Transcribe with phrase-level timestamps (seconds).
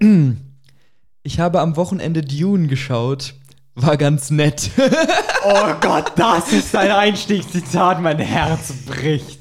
[1.24, 3.34] Ich habe am Wochenende Dune geschaut.
[3.76, 4.70] War ganz nett.
[5.44, 9.40] Oh Gott, das ist ein Einstiegszitat, mein Herz bricht.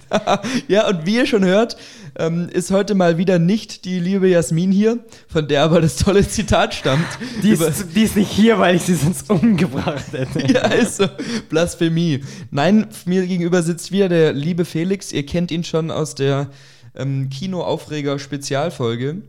[0.68, 1.78] ja, und wie ihr schon hört,
[2.18, 6.28] ähm, ist heute mal wieder nicht die liebe Jasmin hier, von der aber das tolle
[6.28, 7.06] Zitat stammt.
[7.44, 10.40] Die ist, die ist nicht hier, weil ich sie sonst umgebracht hätte.
[10.52, 11.06] ja, ist so.
[11.50, 12.24] Blasphemie.
[12.50, 15.12] Nein, mir gegenüber sitzt wieder der liebe Felix.
[15.12, 16.50] Ihr kennt ihn schon aus der
[16.96, 19.22] ähm, Kino-Aufreger-Spezialfolge.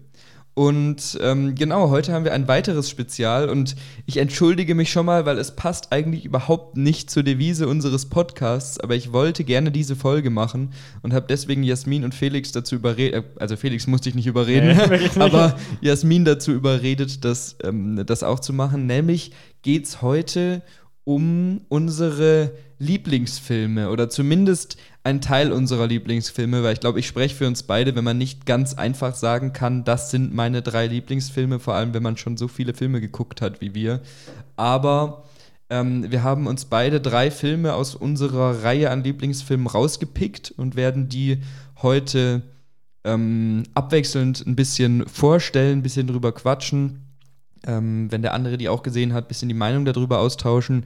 [0.55, 3.74] Und ähm, genau, heute haben wir ein weiteres Spezial und
[4.05, 8.79] ich entschuldige mich schon mal, weil es passt eigentlich überhaupt nicht zur Devise unseres Podcasts,
[8.79, 13.24] aber ich wollte gerne diese Folge machen und habe deswegen Jasmin und Felix dazu überredet,
[13.24, 18.23] äh, also Felix musste ich nicht überreden, nee, aber Jasmin dazu überredet, das, ähm, das
[18.23, 18.87] auch zu machen.
[18.87, 19.32] Nämlich
[19.62, 20.60] geht es heute
[21.05, 27.47] um unsere Lieblingsfilme oder zumindest ein Teil unserer Lieblingsfilme, weil ich glaube, ich spreche für
[27.48, 31.74] uns beide, wenn man nicht ganz einfach sagen kann, das sind meine drei Lieblingsfilme, vor
[31.74, 34.01] allem wenn man schon so viele Filme geguckt hat wie wir.
[34.57, 35.24] Aber
[35.71, 41.09] ähm, wir haben uns beide drei Filme aus unserer Reihe an Lieblingsfilmen rausgepickt und werden
[41.09, 41.38] die
[41.82, 42.43] heute
[43.04, 47.01] ähm, abwechselnd ein bisschen vorstellen, ein bisschen drüber quatschen.
[47.66, 50.85] Ähm, wenn der andere die auch gesehen hat, ein bisschen die Meinung darüber austauschen.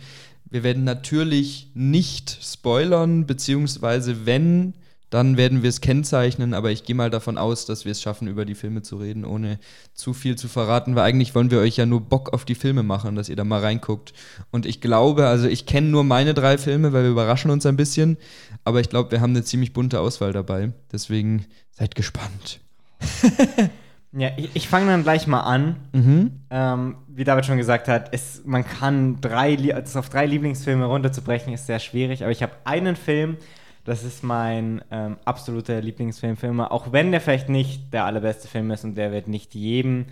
[0.48, 4.74] Wir werden natürlich nicht spoilern, beziehungsweise wenn,
[5.10, 8.28] dann werden wir es kennzeichnen, aber ich gehe mal davon aus, dass wir es schaffen,
[8.28, 9.58] über die Filme zu reden, ohne
[9.94, 12.82] zu viel zu verraten, weil eigentlich wollen wir euch ja nur Bock auf die Filme
[12.82, 14.12] machen, dass ihr da mal reinguckt.
[14.50, 17.76] Und ich glaube, also ich kenne nur meine drei Filme, weil wir überraschen uns ein
[17.76, 18.16] bisschen,
[18.64, 20.72] aber ich glaube, wir haben eine ziemlich bunte Auswahl dabei.
[20.92, 22.60] Deswegen seid gespannt.
[24.12, 25.76] Ja, ich, ich fange dann gleich mal an.
[25.92, 26.40] Mhm.
[26.50, 31.52] Ähm, wie David schon gesagt hat, es, man kann drei, das auf drei Lieblingsfilme runterzubrechen,
[31.52, 32.22] ist sehr schwierig.
[32.22, 33.36] Aber ich habe einen Film,
[33.84, 36.72] das ist mein ähm, absoluter Lieblingsfilm für immer.
[36.72, 40.06] Auch wenn der vielleicht nicht der allerbeste Film ist und der wird nicht jedem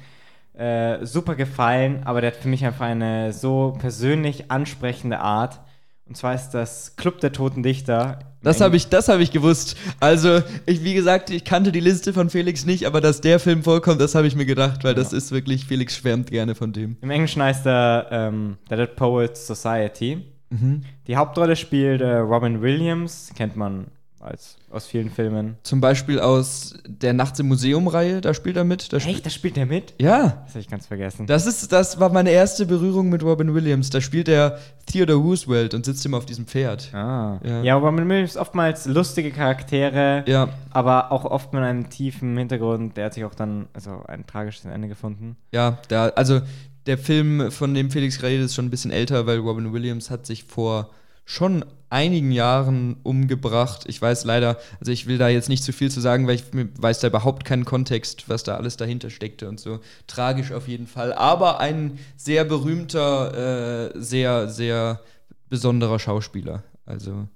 [0.55, 5.61] äh, super gefallen, aber der hat für mich einfach eine so persönlich ansprechende Art.
[6.07, 8.19] Und zwar ist das Club der Toten Dichter.
[8.43, 9.75] Das habe ich, hab ich gewusst.
[10.01, 13.63] Also, ich, wie gesagt, ich kannte die Liste von Felix nicht, aber dass der Film
[13.63, 15.03] vorkommt, das habe ich mir gedacht, weil ja.
[15.03, 16.99] das ist wirklich, Felix schwärmt gerne von dem.
[17.01, 20.27] Im Englischen heißt er ähm, The Dead Poets Society.
[20.51, 20.83] Mhm.
[21.07, 23.87] Die Hauptrolle spielt äh, Robin Williams, kennt man
[24.25, 25.57] als aus vielen Filmen.
[25.63, 28.93] Zum Beispiel aus der Nachts im Museum-Reihe, da spielt er mit.
[28.93, 29.95] Da Echt, da spielt er mit?
[30.01, 30.43] Ja.
[30.45, 31.27] Das habe ich ganz vergessen.
[31.27, 33.91] Das, ist, das war meine erste Berührung mit Robin Williams.
[33.91, 36.93] Da spielt er Theodore Roosevelt und sitzt immer auf diesem Pferd.
[36.95, 37.39] Ah.
[37.45, 40.49] Ja, ja Robin Williams oftmals lustige Charaktere, ja.
[40.71, 42.97] aber auch oft mit einem tiefen Hintergrund.
[42.97, 45.37] Der hat sich auch dann also ein tragisches Ende gefunden.
[45.53, 46.41] Ja, der, also
[46.87, 50.27] der Film, von dem Felix redet, ist schon ein bisschen älter, weil Robin Williams hat
[50.27, 50.91] sich vor
[51.25, 53.85] schon einigen Jahren umgebracht.
[53.87, 56.45] Ich weiß leider, also ich will da jetzt nicht zu viel zu sagen, weil ich
[56.53, 59.79] weiß da überhaupt keinen Kontext, was da alles dahinter steckte und so.
[60.07, 61.13] Tragisch auf jeden Fall.
[61.13, 65.01] Aber ein sehr berühmter, äh, sehr, sehr
[65.49, 66.65] besonderer Schauspieler.
[66.85, 67.29] Also.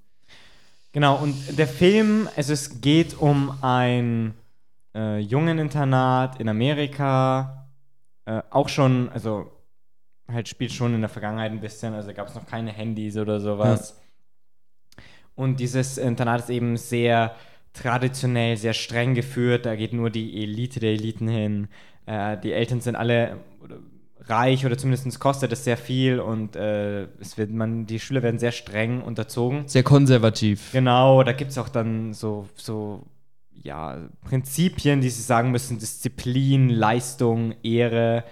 [0.91, 4.33] Genau, und der Film, also es geht um ein
[4.93, 7.67] äh, Jungeninternat in Amerika.
[8.25, 9.51] Äh, auch schon, also
[10.31, 13.39] halt spielt schon in der Vergangenheit ein bisschen, also gab es noch keine Handys oder
[13.39, 13.95] sowas.
[13.97, 15.03] Ja.
[15.35, 17.35] Und dieses Internat ist eben sehr
[17.73, 19.65] traditionell, sehr streng geführt.
[19.65, 21.67] Da geht nur die Elite der Eliten hin.
[22.05, 23.37] Äh, die Eltern sind alle
[24.25, 28.39] reich oder zumindest kostet es sehr viel und äh, es wird man, die Schüler werden
[28.39, 29.67] sehr streng unterzogen.
[29.67, 30.71] Sehr konservativ.
[30.71, 33.03] Genau, da gibt es auch dann so, so
[33.51, 38.23] ja, Prinzipien, die sie sagen müssen: Disziplin, Leistung, Ehre.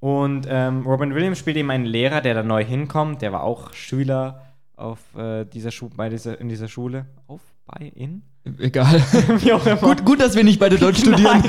[0.00, 3.22] Und ähm, Robin Williams spielt eben einen Lehrer, der da neu hinkommt.
[3.22, 4.42] Der war auch Schüler
[4.76, 7.06] auf äh, dieser Schu bei dieser, in dieser Schule.
[7.26, 8.22] Auf, bei, in?
[8.58, 9.00] Egal.
[9.40, 9.76] Wie auch immer.
[9.76, 11.42] gut, gut, dass wir nicht beide dort studieren.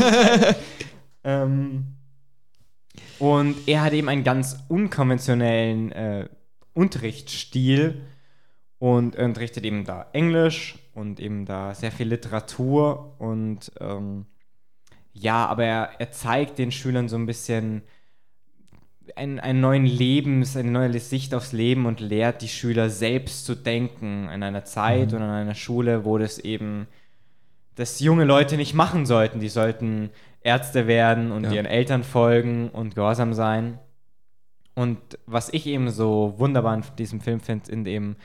[1.24, 1.96] ähm,
[3.20, 6.30] und er hat eben einen ganz unkonventionellen äh,
[6.74, 8.02] Unterrichtsstil
[8.80, 14.26] und unterrichtet eben da Englisch und eben da sehr viel Literatur und ähm,
[15.12, 17.84] ja, aber er, er zeigt den Schülern so ein bisschen
[19.16, 23.56] einen, einen neuen Lebens, eine neue Sicht aufs Leben und lehrt die Schüler selbst zu
[23.56, 25.18] denken in einer Zeit mhm.
[25.18, 26.88] und an einer Schule, wo das eben
[27.76, 29.40] das junge Leute nicht machen sollten.
[29.40, 30.10] Die sollten
[30.42, 31.52] Ärzte werden und ja.
[31.52, 33.80] ihren Eltern folgen und gehorsam sein.
[34.76, 38.16] Und was ich eben so wunderbar in diesem Film finde, in dem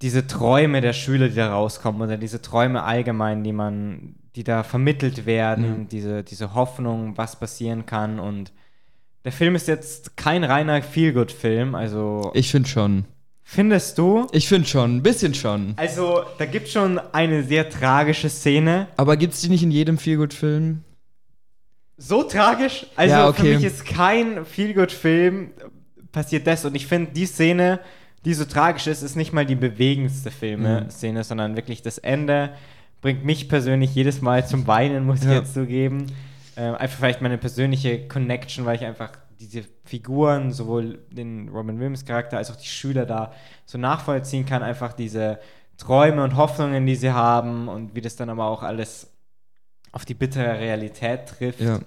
[0.00, 4.64] diese Träume der Schüler, die da rauskommen, oder diese Träume allgemein, die man, die da
[4.64, 5.88] vermittelt werden, mhm.
[5.88, 8.52] diese, diese Hoffnung, was passieren kann und
[9.24, 12.30] der Film ist jetzt kein reiner Feelgood-Film, also.
[12.34, 13.04] Ich finde schon.
[13.44, 14.26] Findest du?
[14.32, 15.74] Ich finde schon, ein bisschen schon.
[15.76, 18.86] Also, da gibt es schon eine sehr tragische Szene.
[18.96, 20.82] Aber gibt es die nicht in jedem Feelgood-Film?
[21.98, 22.86] so tragisch.
[22.96, 23.42] Also Ja, okay.
[23.42, 25.50] für mich ist kein Feelgood-Film
[26.10, 26.64] passiert das.
[26.64, 27.78] Und ich finde, die Szene,
[28.24, 32.54] die so tragisch ist, ist nicht mal die bewegendste Filme-Szene, sondern wirklich das Ende
[33.02, 35.34] bringt mich persönlich jedes Mal zum Weinen, muss ich Ja.
[35.34, 36.06] jetzt zugeben.
[36.56, 39.10] Ähm, einfach vielleicht meine persönliche Connection, weil ich einfach
[39.40, 43.32] diese Figuren, sowohl den Robin Williams Charakter als auch die Schüler da
[43.66, 45.38] so nachvollziehen kann, einfach diese
[45.78, 49.08] Träume und Hoffnungen, die sie haben und wie das dann aber auch alles
[49.90, 51.60] auf die bittere Realität trifft.
[51.60, 51.80] Ja.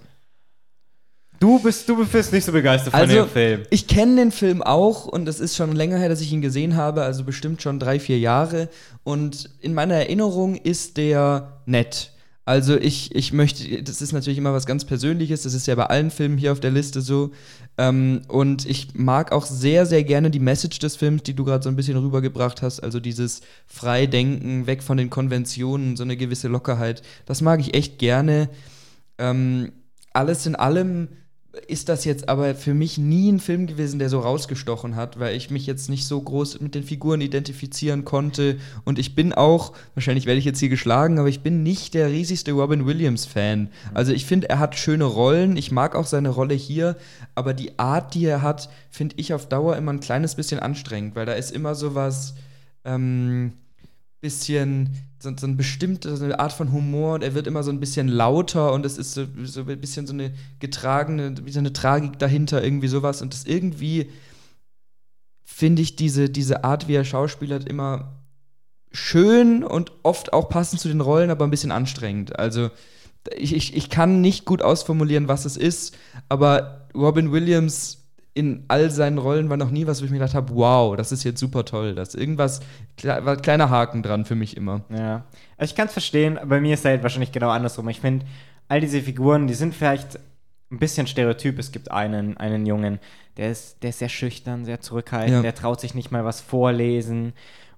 [1.40, 3.64] Du bist, du bist nicht so begeistert von Also, dem Film.
[3.70, 6.76] ich kenne den Film auch und es ist schon länger her, dass ich ihn gesehen
[6.76, 8.70] habe, also bestimmt schon drei, vier Jahre.
[9.04, 12.12] Und in meiner Erinnerung ist der nett.
[12.46, 15.88] Also ich, ich möchte, das ist natürlich immer was ganz Persönliches, das ist ja bei
[15.88, 17.32] allen Filmen hier auf der Liste so.
[17.78, 21.64] Ähm, und ich mag auch sehr, sehr gerne die Message des Films, die du gerade
[21.64, 22.82] so ein bisschen rübergebracht hast.
[22.82, 27.02] Also dieses Freidenken, weg von den Konventionen, so eine gewisse Lockerheit.
[27.26, 28.50] Das mag ich echt gerne.
[29.18, 29.72] Ähm,
[30.14, 31.08] alles in allem
[31.68, 35.36] ist das jetzt aber für mich nie ein Film gewesen, der so rausgestochen hat, weil
[35.36, 38.58] ich mich jetzt nicht so groß mit den Figuren identifizieren konnte.
[38.84, 42.10] Und ich bin auch, wahrscheinlich werde ich jetzt hier geschlagen, aber ich bin nicht der
[42.10, 43.70] riesigste Robin Williams-Fan.
[43.94, 46.98] Also ich finde, er hat schöne Rollen, ich mag auch seine Rolle hier,
[47.36, 51.16] aber die Art, die er hat, finde ich auf Dauer immer ein kleines bisschen anstrengend,
[51.16, 52.36] weil da ist immer so was.
[52.84, 53.54] Ähm,
[54.22, 54.90] bisschen
[55.20, 57.80] so, so ein bestimmte so eine Art von Humor und er wird immer so ein
[57.80, 61.74] bisschen lauter und es ist so, so ein bisschen so eine getragene, wie so eine
[61.74, 63.22] Tragik dahinter, irgendwie sowas.
[63.22, 64.10] Und das irgendwie
[65.44, 68.22] finde ich diese, diese Art, wie er schauspielert, immer
[68.92, 72.38] schön und oft auch passend zu den Rollen, aber ein bisschen anstrengend.
[72.40, 72.70] Also
[73.36, 75.98] ich, ich, ich kann nicht gut ausformulieren, was es ist,
[76.30, 78.05] aber Robin Williams
[78.36, 81.12] in all seinen Rollen war noch nie was, wo ich mir gedacht habe, wow, das
[81.14, 81.96] ist jetzt super toll.
[81.96, 82.60] Das ist irgendwas,
[82.98, 84.82] kle war ein kleiner Haken dran für mich immer.
[84.90, 85.24] Ja.
[85.58, 87.88] Also ich kann es verstehen, bei mir ist es halt wahrscheinlich genau andersrum.
[87.88, 88.26] Ich finde,
[88.68, 90.20] all diese Figuren, die sind vielleicht
[90.70, 91.58] ein bisschen stereotyp.
[91.60, 93.00] Es gibt einen, einen Jungen,
[93.38, 95.42] der ist, der ist sehr schüchtern, sehr zurückhaltend, Ja.
[95.42, 97.32] der traut sich nicht mal was vorlesen.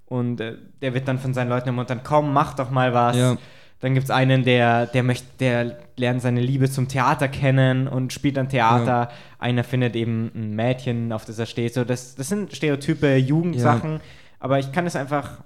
[0.07, 3.15] Und äh, der wird dann von seinen Leuten im dann komm, mach doch mal was.
[3.15, 3.37] Ja.
[3.79, 8.11] Dann gibt es einen, der, der möchte, der lernt seine Liebe zum Theater kennen und
[8.11, 9.09] spielt dann Theater.
[9.37, 11.75] Einer findet eben ein Mädchen, auf das er steht.
[11.75, 13.99] So, das, das sind stereotype Jugendsachen.
[14.39, 15.43] Aber ich kann es einfach,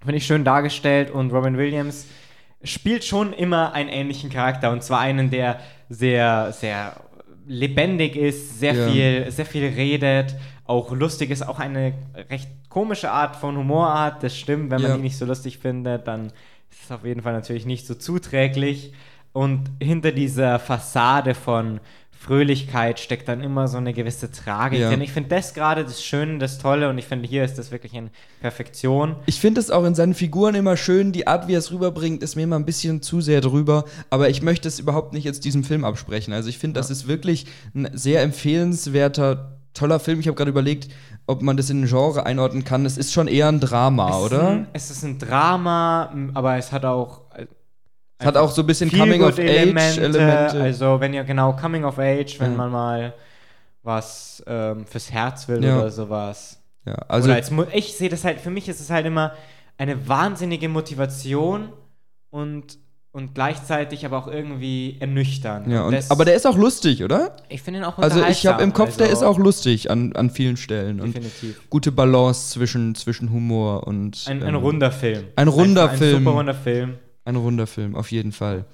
[0.00, 2.06] finde ich, schön dargestellt und Robin Williams
[2.64, 5.58] spielt schon immer einen ähnlichen Charakter und zwar einen, der
[5.88, 6.94] sehr, sehr
[7.46, 8.88] lebendig ist, sehr Ja.
[8.88, 10.34] viel, sehr viel redet,
[10.64, 11.92] auch lustig ist, auch eine
[12.30, 14.22] recht komische Art von Humorart.
[14.22, 14.96] Das stimmt, wenn man Ja.
[14.96, 16.32] die nicht so lustig findet, dann
[16.72, 18.92] ist es auf jeden Fall natürlich nicht so zuträglich.
[19.32, 21.80] Und hinter dieser Fassade von
[22.10, 24.78] Fröhlichkeit steckt dann immer so eine gewisse Tragik.
[24.78, 24.90] Ja.
[24.90, 27.72] Denn ich finde das gerade das Schöne, das Tolle und ich finde, hier ist das
[27.72, 28.10] wirklich in
[28.40, 29.16] Perfektion.
[29.26, 32.22] Ich finde es auch in seinen Figuren immer schön, die Art, wie er es rüberbringt,
[32.22, 33.86] ist mir immer ein bisschen zu sehr drüber.
[34.08, 36.32] Aber ich möchte es überhaupt nicht jetzt diesem Film absprechen.
[36.32, 40.20] Also ich finde, das ist wirklich ein sehr empfehlenswerter, toller Film.
[40.20, 40.88] Ich habe gerade überlegt,
[41.26, 42.84] ob man das in ein Genre einordnen kann.
[42.86, 44.48] Es ist schon eher ein Drama, Es oder?
[44.48, 47.22] Ein, es ist ein Drama, aber es hat auch.
[47.34, 47.46] äh,
[48.18, 50.62] Es hat auch so ein bisschen Feel-Good-Elemente, Coming-of-Age-Elemente.
[50.62, 52.56] Also, wenn ihr genau Coming of Age, wenn Ja.
[52.56, 53.14] man mal
[53.82, 55.78] was ähm, fürs Herz will Ja.
[55.80, 56.60] oder sowas.
[56.86, 59.32] ja, also als ich sehe das halt, für mich ist es halt immer
[59.78, 61.72] eine wahnsinnige Motivation
[62.30, 62.78] und,
[63.12, 65.68] und gleichzeitig aber auch irgendwie ernüchternd.
[65.68, 67.36] ja, und, aber der ist auch lustig, oder?
[67.50, 69.90] ich finde ihn auch Also ich habe im Kopf, unterhaltsam, der ist also auch lustig
[69.90, 71.00] an, an vielen Stellen.
[71.00, 71.60] Und Definitiv.
[71.68, 74.24] gute Balance zwischen, zwischen Humor und.
[74.26, 75.24] Ein, ein ähm, runder Film.
[75.36, 76.16] ein runder ein, Film.
[76.16, 76.94] Ein super runder Film.
[77.24, 78.64] Ein runder Film, auf jeden Fall.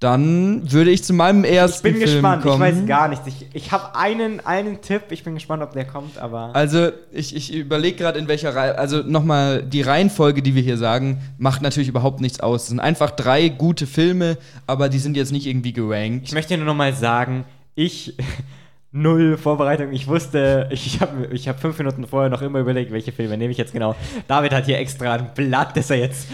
[0.00, 2.62] Dann würde ich zu meinem Ich ersten bin Film gespannt, kommen.
[2.62, 3.22] ich weiß gar nicht.
[3.26, 6.50] Ich, ich habe einen, einen Tipp, ich bin gespannt, ob der kommt, aber.
[6.54, 8.76] Also, ich, ich überlege gerade, in welcher Reihe.
[8.76, 12.64] Also, nochmal, die Reihenfolge, die wir hier sagen, macht natürlich überhaupt nichts aus.
[12.64, 14.36] Es sind einfach drei gute Filme,
[14.66, 16.26] aber die sind jetzt nicht irgendwie gerankt.
[16.26, 18.16] Ich möchte nur noch mal sagen, ich.
[18.96, 19.90] Null Vorbereitung.
[19.92, 23.50] Ich wusste, ich habe ich hab fünf Minuten vorher noch immer überlegt, welche Filme nehme
[23.50, 23.96] ich jetzt genau.
[24.28, 26.28] David hat hier extra ein Blatt, das er jetzt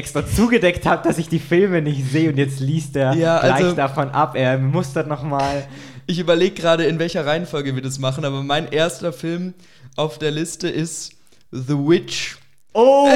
[0.00, 3.52] extra zugedeckt hat, dass ich die Filme nicht sehe und jetzt liest er Ja, gleich
[3.64, 4.34] also- davon ab.
[4.34, 5.66] Er mustert noch mal.
[6.06, 9.54] Ich überlege gerade, in welcher Reihenfolge wir das machen, aber mein erster Film
[9.96, 11.12] auf der Liste ist
[11.52, 12.36] The Witch
[12.72, 13.08] Oh!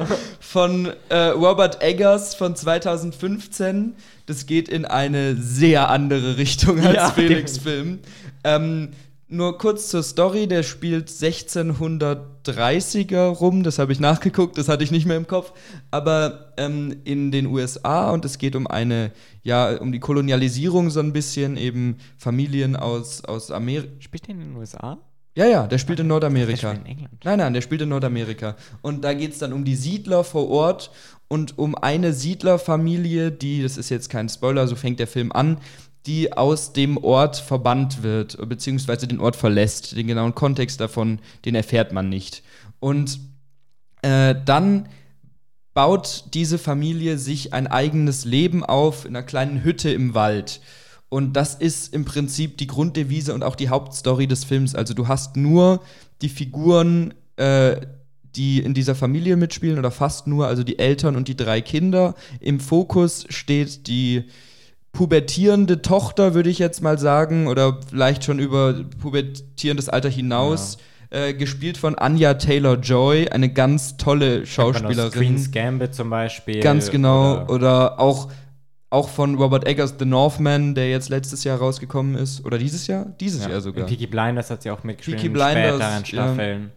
[0.40, 3.94] von äh, Robert Eggers von 2015.
[4.26, 8.00] Das geht in eine sehr andere Richtung als Ja, Felix Film.
[8.44, 8.90] Ähm,
[9.32, 14.90] nur kurz zur Story, der spielt 1630er rum, das habe ich nachgeguckt, das hatte ich
[14.90, 15.54] nicht mehr im Kopf,
[15.90, 19.10] aber ähm, in den USA und es geht um eine,
[19.42, 23.90] ja, um die Kolonialisierung so ein bisschen, eben Familien aus, aus Amerika.
[24.00, 24.98] Spielt der in den USA?
[25.34, 26.68] Ja, ja, der spielt in Der Nordamerika.
[26.68, 27.24] spielt in England.
[27.24, 28.54] Nein, nein, der spielt in Nordamerika.
[28.82, 30.90] Und da geht es dann um die Siedler vor Ort
[31.28, 35.56] und um eine Siedlerfamilie, die, das ist jetzt kein Spoiler, so fängt der Film an,
[36.06, 39.96] die aus dem Ort verbannt wird, beziehungsweise den Ort verlässt.
[39.96, 42.42] Den genauen Kontext davon, den erfährt man nicht.
[42.80, 43.20] Und
[44.02, 44.88] äh, dann
[45.74, 50.60] baut diese Familie sich ein eigenes Leben auf in einer kleinen Hütte im Wald.
[51.08, 54.74] Und das ist im Prinzip die Grunddevise und auch die Hauptstory des Films.
[54.74, 55.82] Also du hast nur
[56.20, 57.80] die Figuren, äh,
[58.34, 62.14] die in dieser Familie mitspielen oder fast nur, also die Eltern und die drei Kinder.
[62.40, 64.24] Im Fokus steht die
[64.92, 70.76] pubertierende Tochter, würde ich jetzt mal sagen, oder vielleicht schon über pubertierendes Alter hinaus.
[70.78, 70.84] Ja.
[71.14, 75.10] Äh, gespielt von Anya Taylor Joy, eine ganz tolle Schauspielerin.
[75.10, 76.60] Queen's Gambit zum Beispiel.
[76.60, 77.42] Ganz genau.
[77.42, 78.30] Oder, oder, auch,
[78.88, 82.46] auch von Robert Eggers The Northman, der jetzt letztes Jahr rausgekommen ist.
[82.46, 83.12] Oder dieses Jahr?
[83.20, 83.50] Dieses ja.
[83.50, 83.84] Jahr sogar.
[83.84, 85.18] Peaky Blinders hat sie auch mitgespielt.
[85.18, 85.74] Peaky Blinders.
[85.74, 86.62] Späteren Staffeln.
[86.62, 86.68] Ja.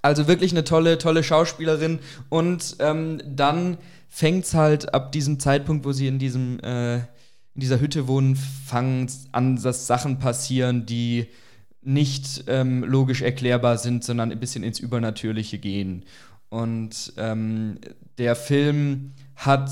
[0.00, 1.98] Also wirklich eine tolle, tolle Schauspielerin.
[2.30, 3.76] Und ähm, dann
[4.08, 7.00] fängt es halt ab diesem Zeitpunkt, wo sie in diesem äh,
[7.54, 11.26] in dieser Hütte wohnen, fangen an, dass Sachen passieren, die
[11.82, 16.04] nicht ähm, logisch erklärbar sind, sondern ein bisschen ins Übernatürliche gehen.
[16.48, 17.78] Und ähm,
[18.18, 19.70] der Film hat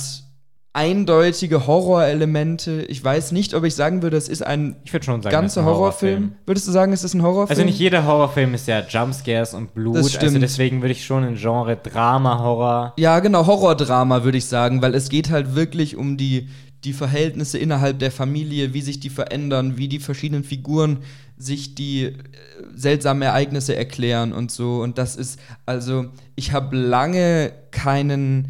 [0.74, 2.82] eindeutige Horrorelemente.
[2.82, 6.12] Ich weiß nicht, ob ich sagen würde, es ist ein ich schon sagen, ganzer Horrorfilm.
[6.12, 6.36] Horrorfilm.
[6.46, 7.50] Würdest du sagen, es ist ein Horrorfilm?
[7.50, 9.96] Also nicht jeder Horrorfilm ist ja Jumpscares und Blut.
[9.96, 10.24] Das stimmt.
[10.24, 12.94] Also deswegen würde ich schon ein Genre Drama, Horror.
[12.98, 16.48] Ja, genau, Horrordrama würde ich sagen, weil es geht halt wirklich um die
[16.84, 20.98] die Verhältnisse innerhalb der Familie, wie sich die verändern, wie die verschiedenen Figuren
[21.36, 22.14] sich die äh,
[22.74, 24.82] seltsamen Ereignisse erklären und so.
[24.82, 28.48] Und das ist, also, ich habe lange keinen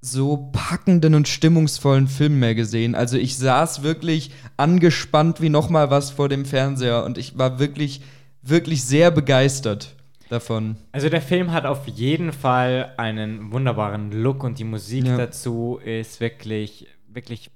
[0.00, 2.94] so packenden und stimmungsvollen Film mehr gesehen.
[2.94, 7.58] Also ich saß wirklich angespannt wie noch mal was vor dem Fernseher und ich war
[7.58, 8.00] wirklich,
[8.42, 9.96] wirklich sehr begeistert
[10.28, 10.76] davon.
[10.92, 15.16] Also der Film hat auf jeden Fall einen wunderbaren Look und die Musik ja.
[15.16, 17.50] dazu ist wirklich, wirklich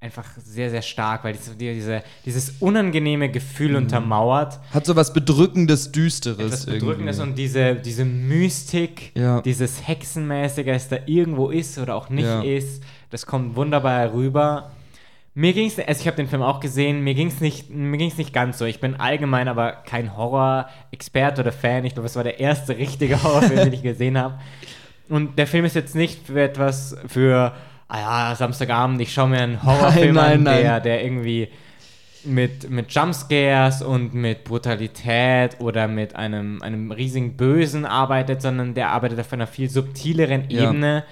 [0.00, 3.76] einfach sehr, sehr stark, weil diese, diese, dieses unangenehme Gefühl mhm.
[3.76, 4.58] untermauert.
[4.72, 6.38] Hat so was Bedrückendes, Düsteres.
[6.38, 7.30] Etwas Bedrückendes irgendwie.
[7.30, 9.42] und diese, diese Mystik, ja.
[9.42, 12.42] dieses Hexenmäßige, das da irgendwo ist oder auch nicht ja.
[12.42, 14.70] ist, das kommt wunderbar herüber.
[15.34, 18.32] Mir ging es, also ich habe den Film auch gesehen, mir ging es nicht, nicht
[18.32, 18.64] ganz so.
[18.64, 21.84] Ich bin allgemein aber kein Horror-Experte oder Fan.
[21.84, 24.40] Ich glaube, es war der erste richtige Horrorfilm, den ich gesehen habe.
[25.08, 27.52] Und der Film ist jetzt nicht für etwas für
[27.90, 31.48] ah ja, Samstagabend, ich schaue mir einen Horrorfilm nein, an, nein, der, der irgendwie
[32.24, 38.90] mit, mit Jumpscares und mit Brutalität oder mit einem, einem riesigen Bösen arbeitet, sondern der
[38.90, 40.96] arbeitet auf einer viel subtileren Ebene.
[40.96, 41.04] Ja.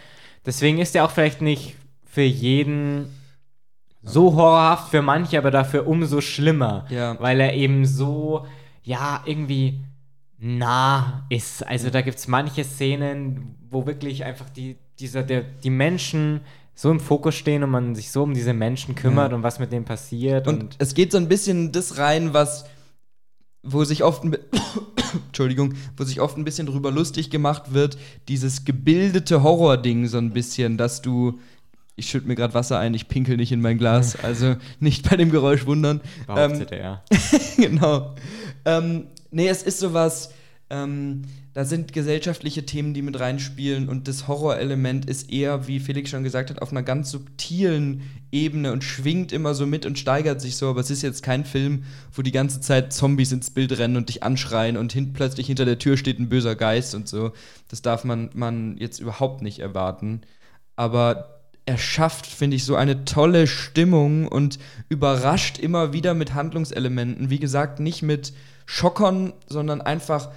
[0.47, 3.06] Deswegen ist er auch vielleicht nicht für jeden
[4.02, 7.16] so horrorhaft, für manche aber dafür umso schlimmer, ja.
[7.20, 8.47] weil er eben so,
[8.82, 9.80] ja, irgendwie
[10.38, 11.66] nah ist.
[11.66, 16.40] Also da gibt es manche Szenen, wo wirklich einfach die, dieser, der, die Menschen
[16.80, 19.37] so im Fokus stehen und man sich so um diese Menschen kümmert ja.
[19.37, 20.47] und was mit denen passiert.
[20.47, 22.66] Und, und, es geht so ein bisschen das rein, was
[23.64, 24.37] wo sich oft ein
[25.26, 30.32] Entschuldigung, wo sich oft ein bisschen drüber lustig gemacht wird, dieses gebildete Horror-Ding so ein
[30.32, 31.40] bisschen, dass du
[31.97, 35.16] ich schütte mir gerade Wasser ein, ich pinkel nicht in mein Glas, also nicht bei
[35.16, 36.00] dem Geräusch wundern.
[36.28, 37.02] Ähm, er.
[37.56, 38.14] genau.
[38.64, 40.30] Ähm, nee, es ist sowas,
[40.70, 41.23] ähm,
[41.55, 46.23] da sind gesellschaftliche Themen, die mit reinspielen und das Horrorelement ist eher, wie Felix schon
[46.23, 50.57] gesagt hat, auf einer ganz subtilen Ebene und schwingt immer so mit und steigert sich
[50.57, 53.97] so, aber es ist jetzt kein Film, wo die ganze Zeit Zombies ins Bild rennen
[53.97, 57.33] und dich anschreien und hin plötzlich hinter der Tür steht ein böser Geist und so.
[57.69, 60.21] Das darf man, man jetzt überhaupt nicht erwarten.
[60.76, 67.31] Aber er schafft, finde ich, so eine tolle Stimmung und überrascht immer wieder mit Handlungselementen.
[67.31, 68.33] Wie gesagt, nicht mit
[68.64, 70.31] Schockern, sondern einfach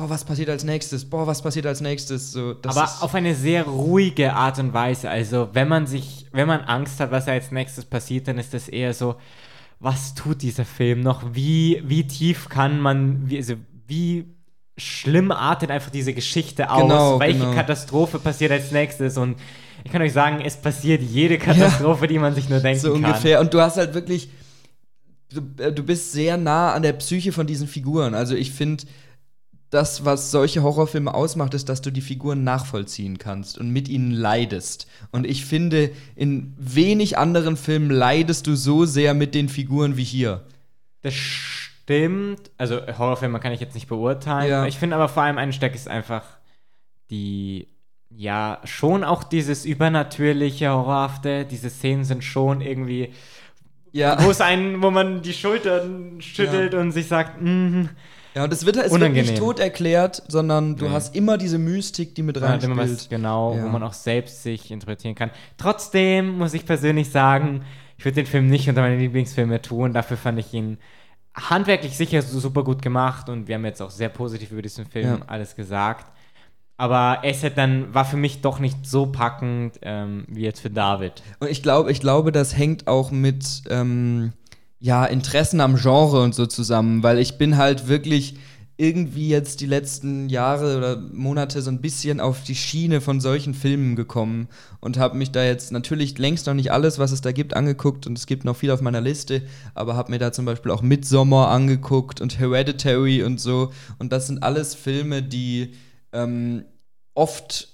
[0.00, 1.04] boah, was passiert als nächstes?
[1.04, 2.32] Boah, was passiert als nächstes?
[2.32, 5.10] So, Aber auf eine sehr ruhige Art und Weise.
[5.10, 8.68] Also, wenn man sich, wenn man Angst hat, was als nächstes passiert, dann ist das
[8.68, 9.16] eher so,
[9.78, 11.22] was tut dieser Film noch?
[11.32, 13.54] Wie, wie tief kann man, wie, also,
[13.86, 14.26] wie
[14.76, 16.82] schlimm artet einfach diese Geschichte aus?
[16.82, 17.54] Genau, Welche genau.
[17.54, 19.16] Katastrophe passiert als nächstes?
[19.18, 19.36] Und
[19.84, 22.92] ich kann euch sagen, es passiert jede Katastrophe, ja, die man sich nur denken so
[22.92, 23.02] kann.
[23.02, 23.40] So ungefähr.
[23.40, 24.30] Und du hast halt wirklich,
[25.32, 28.14] du, äh, du bist sehr nah an der Psyche von diesen Figuren.
[28.14, 28.84] Also ich finde,
[29.70, 34.10] das, was solche Horrorfilme ausmacht, ist, dass du die Figuren nachvollziehen kannst und mit ihnen
[34.10, 34.88] leidest.
[35.12, 40.04] Und ich finde, in wenig anderen Filmen leidest du so sehr mit den Figuren wie
[40.04, 40.44] hier.
[41.02, 42.50] Das stimmt.
[42.58, 44.50] Also Horrorfilme kann ich jetzt nicht beurteilen.
[44.50, 44.66] Ja.
[44.66, 46.24] Ich finde aber vor allem eine Stärke ist einfach
[47.10, 47.68] die,
[48.10, 51.44] ja, schon auch dieses übernatürliche, horrorhafte.
[51.44, 53.12] Diese Szenen sind schon irgendwie,
[53.92, 54.22] ja.
[54.24, 56.80] wo es einen, wo man die Schultern schüttelt ja.
[56.80, 57.86] und sich sagt, mm,
[58.34, 59.26] Ja, und es wird, Unangenehm.
[59.26, 60.90] nicht tot erklärt, sondern du Nee.
[60.92, 63.10] hast immer diese Mystik, die mit Man hat immer was reinspielt.
[63.10, 63.64] genau, Ja.
[63.64, 65.30] wo man auch selbst sich interpretieren kann.
[65.56, 67.62] Trotzdem muss ich persönlich sagen,
[67.98, 69.92] ich würde den Film nicht unter meine Lieblingsfilme tun.
[69.92, 70.78] Dafür fand ich ihn
[71.34, 75.06] handwerklich sicher super gut gemacht und wir haben jetzt auch sehr positiv über diesen Film
[75.06, 75.18] Ja.
[75.26, 76.06] alles gesagt.
[76.76, 80.70] Aber es hat dann, war für mich doch nicht so packend ähm, wie jetzt für
[80.70, 81.22] David.
[81.38, 84.32] Und ich glaube, ich glaube, das hängt auch mit ähm,
[84.80, 88.36] ja, Interessen am Genre und so zusammen, weil ich bin halt wirklich
[88.78, 93.52] irgendwie jetzt die letzten Jahre oder Monate so ein bisschen auf die Schiene von solchen
[93.52, 94.48] Filmen gekommen
[94.80, 98.06] und habe mich da jetzt natürlich längst noch nicht alles, was es da gibt, angeguckt
[98.06, 99.42] und es gibt noch viel auf meiner Liste,
[99.74, 104.28] aber habe mir da zum Beispiel auch Midsommar angeguckt und Hereditary und so und das
[104.28, 105.74] sind alles Filme, die
[106.14, 106.64] ähm,
[107.12, 107.68] oft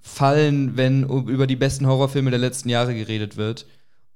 [0.00, 3.66] fallen, wenn über die besten Horrorfilme der letzten Jahre geredet wird.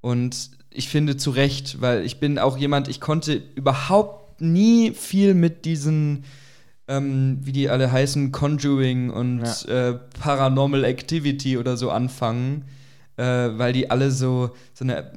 [0.00, 5.34] Und ich finde zu Recht, weil ich bin auch jemand, ich konnte überhaupt nie viel
[5.34, 6.24] mit diesen,
[6.86, 12.64] ähm, wie die alle heißen, Conjuring und äh, Paranormal Activity oder so anfangen,
[13.16, 15.12] äh, weil die alle so, so eine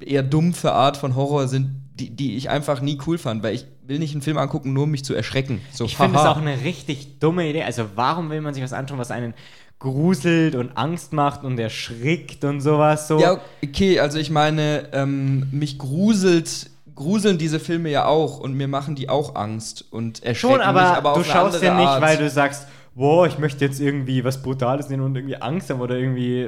[0.00, 3.66] eher dumpfe Art von Horror sind, die, die ich einfach nie cool fand, weil ich
[3.86, 5.60] will nicht einen Film angucken, nur um mich zu erschrecken.
[5.72, 7.64] So, Ich finde es auch eine richtig dumme Idee.
[7.64, 9.34] Also warum will man sich was anschauen, was einen
[9.80, 13.18] gruselt und Angst macht und erschrickt und sowas so?
[13.18, 18.68] Ja, okay, also ich meine, ähm, mich gruselt, gruseln diese Filme ja auch und mir
[18.68, 22.02] machen die auch Angst und erschrecken Schon, aber, mich, aber du schaust ja nicht, Art.
[22.02, 25.80] weil du sagst, boah, ich möchte jetzt irgendwie was Brutales sehen und irgendwie Angst haben
[25.80, 26.46] oder irgendwie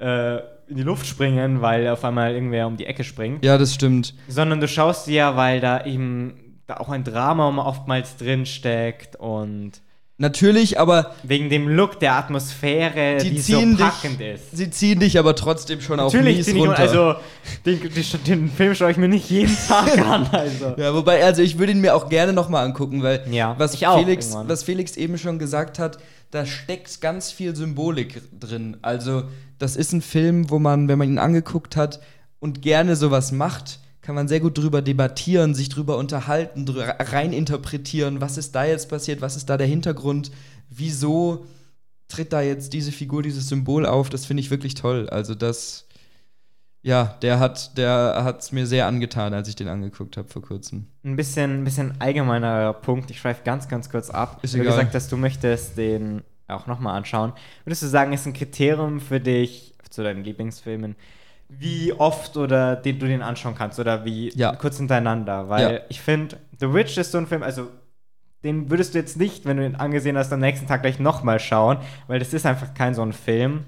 [0.00, 3.44] äh, in die Luft springen, weil auf einmal irgendwer um die Ecke springt.
[3.44, 4.14] Ja, das stimmt.
[4.26, 9.72] Sondern du schaust ja, weil da eben da auch ein Drama oftmals drin steckt und
[10.16, 14.56] Natürlich, aber wegen dem Look der Atmosphäre, die, die so ziehen dich, packend ist.
[14.56, 16.78] sie ziehen dich aber trotzdem schon Natürlich, mies zieh nicht, runter.
[16.78, 17.14] also
[17.66, 17.80] den,
[18.24, 20.28] den, Film schaue ich mir nicht jeden Tag an.
[20.30, 20.74] Also.
[20.76, 23.88] ja, wobei, also ich würde ihn mir auch gerne nochmal angucken, weil Ja, was, ich
[23.88, 24.48] auch Felix, irgendwann.
[24.48, 25.98] was Felix eben schon gesagt hat,
[26.30, 28.76] da steckt ganz viel Symbolik drin.
[28.82, 29.24] Also,
[29.58, 31.98] das ist ein Film, wo man, wenn man ihn angeguckt hat
[32.38, 38.20] und gerne sowas macht, kann man sehr gut drüber debattieren, sich drüber unterhalten, drüber reininterpretieren,
[38.20, 40.30] was ist da jetzt passiert, was ist da der Hintergrund,
[40.68, 41.46] wieso
[42.08, 45.08] tritt da jetzt diese Figur, dieses Symbol auf, das finde ich wirklich toll.
[45.08, 45.88] Also das,
[46.82, 50.86] ja, der hat, der hat's mir sehr angetan, als ich den angeguckt habe vor kurzem.
[51.02, 53.10] Ein bisschen, ein bisschen allgemeiner Punkt.
[53.10, 54.40] Ich schweife ganz, ganz kurz ab.
[54.42, 54.72] Ist du egal.
[54.72, 57.32] gesagt hast, du möchtest den auch nochmal anschauen.
[57.64, 60.94] Würdest du sagen, ist ein Kriterium für dich, zu deinen Lieblingsfilmen,
[61.58, 64.54] wie oft oder den du den anschauen kannst oder wie Ja.
[64.56, 65.48] kurz hintereinander?
[65.48, 65.80] Weil Ja.
[65.88, 67.68] ich finde, The Witch ist so ein Film, also
[68.44, 71.40] den würdest du jetzt nicht, wenn du ihn angesehen hast, am nächsten Tag gleich nochmal
[71.40, 73.64] schauen, weil das ist einfach kein so ein Film.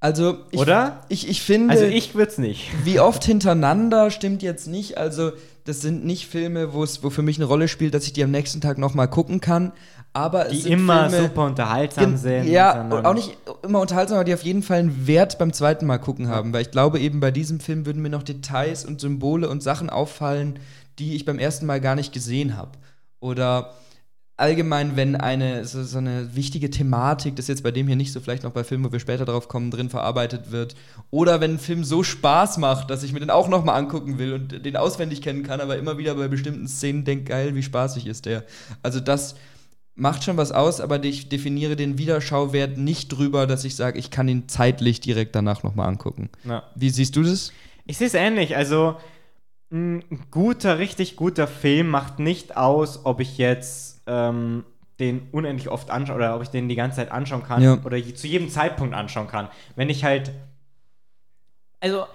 [0.00, 1.00] Also, ich, Oder?
[1.08, 2.70] Ich, ich finde, Also ich würde es nicht.
[2.84, 4.96] wie oft hintereinander stimmt jetzt nicht.
[4.96, 5.32] Also,
[5.64, 8.22] das sind nicht Filme, wo es wo für mich eine Rolle spielt, dass ich die
[8.22, 9.72] am nächsten Tag nochmal gucken kann.
[10.12, 12.46] Aber es Die immer Filme, super unterhaltsam sind.
[12.46, 15.98] Ja, auch nicht immer unterhaltsam, aber die auf jeden Fall einen Wert beim zweiten Mal
[15.98, 16.52] gucken haben.
[16.52, 19.90] Weil ich glaube, eben bei diesem Film würden mir noch Details und Symbole und Sachen
[19.90, 20.58] auffallen,
[20.98, 22.72] die ich beim ersten Mal gar nicht gesehen habe.
[23.20, 23.74] Oder
[24.38, 28.20] allgemein, wenn eine so, so eine wichtige Thematik, das jetzt bei dem hier nicht so,
[28.20, 30.76] vielleicht noch bei Filmen, wo wir später drauf kommen, drin verarbeitet wird.
[31.10, 34.18] Oder wenn ein Film so Spaß macht, dass ich mir den auch noch mal angucken
[34.18, 37.62] will und den auswendig kennen kann, aber immer wieder bei bestimmten Szenen denke, geil, wie
[37.62, 38.44] spaßig ist der.
[38.82, 39.34] Also das
[39.98, 44.10] macht schon was aus, aber ich definiere den Wiederschauwert nicht drüber, dass ich sage, ich
[44.10, 46.30] kann ihn zeitlich direkt danach noch mal angucken.
[46.44, 46.62] Ja.
[46.74, 47.52] Wie siehst du das?
[47.84, 48.56] Ich sehe es ähnlich.
[48.56, 48.96] Also,
[49.70, 54.64] ein guter, richtig guter Film macht nicht aus, ob ich jetzt ähm,
[55.00, 57.78] den unendlich oft anschaue oder ob ich den die ganze Zeit anschauen kann Ja.
[57.84, 59.48] oder zu jedem Zeitpunkt anschauen kann.
[59.76, 60.30] Wenn ich halt.
[61.80, 62.06] Also,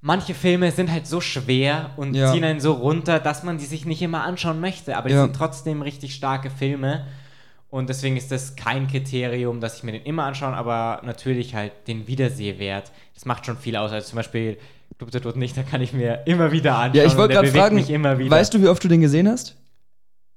[0.00, 2.32] manche Filme sind halt so schwer und Ja.
[2.32, 4.96] ziehen einen so runter, dass man die sich nicht immer anschauen möchte.
[4.96, 5.24] Aber die Ja.
[5.24, 7.06] sind trotzdem richtig starke Filme.
[7.68, 11.72] Und deswegen ist das kein Kriterium, dass ich mir den immer anschaue, aber natürlich halt
[11.86, 12.90] den Wiedersehwert.
[13.14, 13.92] Das macht schon viel aus.
[13.92, 14.58] Also zum Beispiel
[14.98, 16.96] Club der Toten nicht, da kann ich mir immer wieder anschauen.
[16.96, 17.78] Ja, ich wollte gerade fragen,
[18.30, 19.56] weißt du, wie oft du den gesehen hast?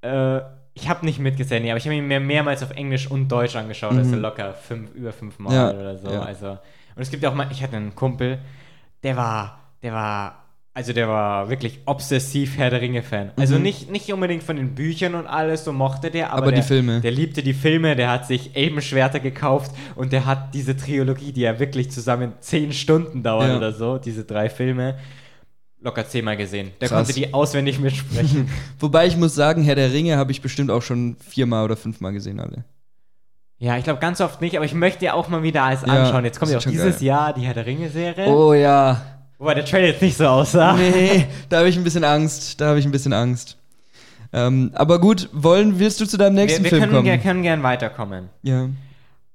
[0.02, 0.41] Äh,
[0.76, 3.56] ich habe nicht mitgesehen, nee, aber ich habe ihn mir mehrmals auf Englisch und Deutsch
[3.56, 3.95] angeschaut.
[3.97, 5.56] Also locker fünf, über fünf Mal Mhm.
[5.56, 6.10] Ja, oder so.
[6.10, 8.39] Also, und es gibt ja auch mal, ich hatte einen Kumpel,
[9.04, 10.39] der war, der war,
[10.74, 13.32] also der war wirklich obsessiv Herr der Ringe-Fan.
[13.38, 16.42] Also nicht, nicht unbedingt von den Büchern und alles, so mochte der, aber, Mhm.
[16.44, 17.02] Aber die der, Filme.
[17.02, 21.42] Der liebte die Filme, der hat sich Elbenschwerter gekauft und der hat diese Trilogie, die
[21.42, 23.58] ja wirklich zusammen zehn Stunden dauert Ja.
[23.58, 24.98] oder so, diese drei Filme,
[25.80, 26.72] locker zehnmal gesehen.
[26.82, 27.08] Der Krass.
[27.08, 28.50] konnte die auswendig mitsprechen.
[28.80, 32.13] Wobei ich muss sagen, Herr der Ringe habe ich bestimmt auch schon viermal oder fünfmal
[32.13, 32.63] gesehen, alle.
[33.60, 36.26] Ja, ich glaube ganz oft nicht, aber ich möchte ja auch mal wieder alles anschauen.
[36.26, 37.04] Jetzt kommt ja auch dieses geil.
[37.08, 38.28] Jahr die Herr der Ringe-Serie.
[38.28, 39.02] Oh ja.
[39.38, 40.74] Wobei der Trailer jetzt nicht so aussah.
[40.74, 42.60] Nee, da habe ich ein bisschen Angst.
[42.60, 43.58] Da habe ich ein bisschen Angst.
[44.34, 47.06] Ähm, aber gut, wollen, willst du zu deinem nächsten Wir, wir Film können, kommen?
[47.06, 48.30] wir können gern weiterkommen.
[48.42, 48.70] ja.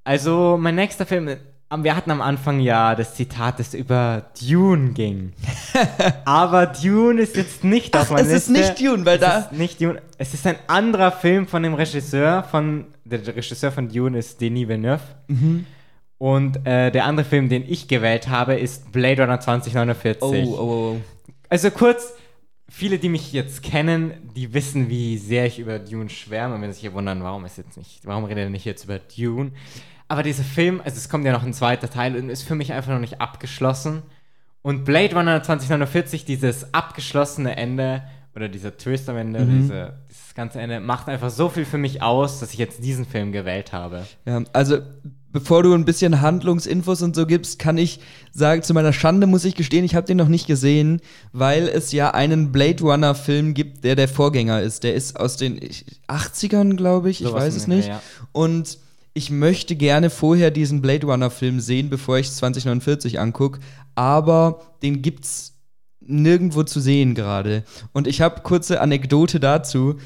[0.05, 1.37] Also, mein nächster Film,
[1.77, 5.33] wir hatten am Anfang ja das Zitat, das über Dune ging.
[6.25, 8.73] Aber Dune ist jetzt nicht auf Ach, meiner es ist Liste.
[8.73, 10.01] nicht Dune, weil es da- Ist nicht Dune.
[10.17, 12.87] Es ist ein anderer Film von dem Regisseur von.
[13.05, 15.03] Der Regisseur von Dune ist Denis Villeneuve.
[15.29, 15.67] Mhm.
[16.19, 20.49] Und äh, der andere Film, den ich gewählt habe, ist Blade Runner 2049.
[20.49, 20.63] Oh, oh,
[20.97, 21.01] oh.
[21.49, 22.13] Also kurz,
[22.69, 26.73] viele, die mich jetzt kennen, die wissen, wie sehr ich über Dune schwärme und wenn
[26.73, 29.53] sich hier wundern, warum ist jetzt nicht, warum redet er nicht jetzt über Dune?
[30.09, 32.73] Aber dieser Film, also es kommt ja noch ein zweiter Teil und ist für mich
[32.73, 34.03] einfach noch nicht abgeschlossen.
[34.63, 38.03] Und Blade Runner 2049, dieses abgeschlossene Ende
[38.35, 39.63] oder dieser Twist am Ende, Mhm.
[39.63, 43.05] diese, dieses ganze Ende, macht einfach so viel für mich aus, dass ich jetzt diesen
[43.05, 44.07] Film gewählt habe.
[44.25, 44.79] Ja, also
[45.31, 48.01] bevor du ein bisschen Handlungsinfos und so gibst, kann ich
[48.33, 51.01] sagen, zu meiner Schande muss ich gestehen, ich habe den noch nicht gesehen,
[51.33, 54.85] weil es ja einen Blade Runner Film gibt, der der Vorgänger ist.
[54.85, 55.61] Der ist aus den
[56.09, 57.89] 80ern, glaube ich, ich Sowas weiß es nicht.
[57.89, 58.01] Ja.
[58.33, 58.79] Und
[59.19, 63.59] ich möchte gerne vorher diesen Blade Runner Film sehen, bevor ich 2049 angucke,
[63.97, 65.55] aber den gibt's
[66.01, 67.65] nirgendwo zu sehen gerade.
[67.93, 69.97] Und ich habe kurze Anekdote dazu.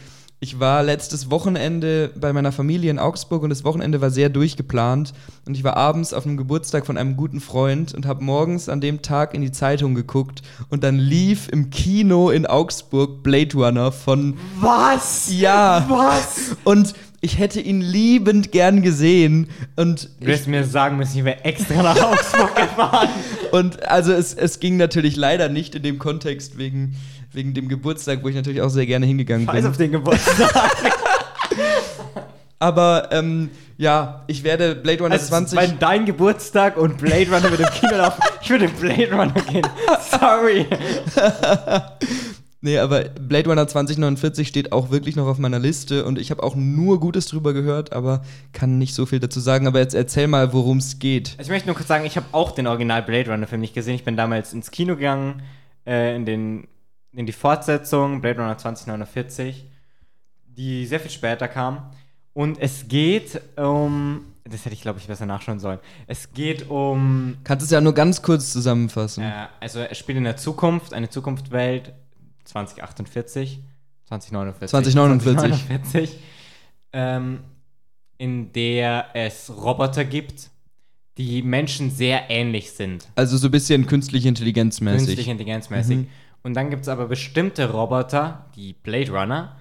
[0.40, 5.12] Ich war letztes Wochenende bei meiner Familie in Augsburg und das Wochenende war sehr durchgeplant.
[5.46, 8.80] Und ich war abends auf einem Geburtstag von einem guten Freund und habe morgens an
[8.80, 13.92] dem Tag in die Zeitung geguckt und dann lief im Kino in Augsburg Blade Runner
[13.92, 15.28] von Was?
[15.30, 16.56] ja Was?
[16.64, 21.44] und ich hätte ihn liebend gern gesehen und Du wirst mir sagen müssen, ich wäre
[21.44, 23.08] extra nach Augsburg gefahren.
[23.52, 26.96] Und also es, es ging natürlich leider nicht in dem Kontext wegen,
[27.32, 29.92] wegen dem Geburtstag, wo ich natürlich auch sehr gerne hingegangen Scheiß auf bin.
[29.92, 30.50] den Geburtstag.
[32.58, 35.56] Aber ähm, ja, ich werde Blade Runner Also, 20.
[35.58, 38.20] Weil dein Geburtstag und Blade Runner mit dem Kino laufen.
[38.40, 39.66] Ich würde in Blade Runner gehen.
[40.10, 40.66] Sorry.
[42.64, 46.44] Nee, aber Blade Runner 2049 steht auch wirklich noch auf meiner Liste und ich habe
[46.44, 48.22] auch nur Gutes drüber gehört, aber
[48.52, 49.66] kann nicht so viel dazu sagen.
[49.66, 51.34] Aber jetzt erzähl mal, worum es geht.
[51.38, 53.74] Also ich möchte nur kurz sagen, ich habe auch den Original Blade Runner Film nicht
[53.74, 53.96] gesehen.
[53.96, 55.42] Ich bin damals ins Kino gegangen,
[55.84, 56.68] äh, in, den,
[57.12, 59.64] in die Fortsetzung Blade Runner 2049,
[60.46, 61.90] die sehr viel später kam.
[62.32, 64.26] Und es geht um.
[64.44, 65.80] Das hätte ich, glaube ich, besser nachschauen sollen.
[66.06, 67.38] Es geht um.
[67.42, 69.24] Kannst es ja nur ganz kurz zusammenfassen.
[69.24, 71.92] Äh, also, es spielt in der Zukunft, eine Zukunftswelt
[72.44, 73.60] 2048,
[74.06, 74.70] 2049.
[74.70, 75.66] 2049.
[75.68, 76.18] 2049
[76.92, 77.40] ähm,
[78.18, 80.50] in der es Roboter gibt,
[81.18, 83.08] die Menschen sehr ähnlich sind.
[83.16, 85.06] Also so ein bisschen künstliche Intelligenz mäßig.
[85.06, 85.98] Künstliche Intelligenzmäßig.
[85.98, 86.06] Mhm.
[86.42, 89.56] Und dann gibt es aber bestimmte Roboter, die Blade Runner,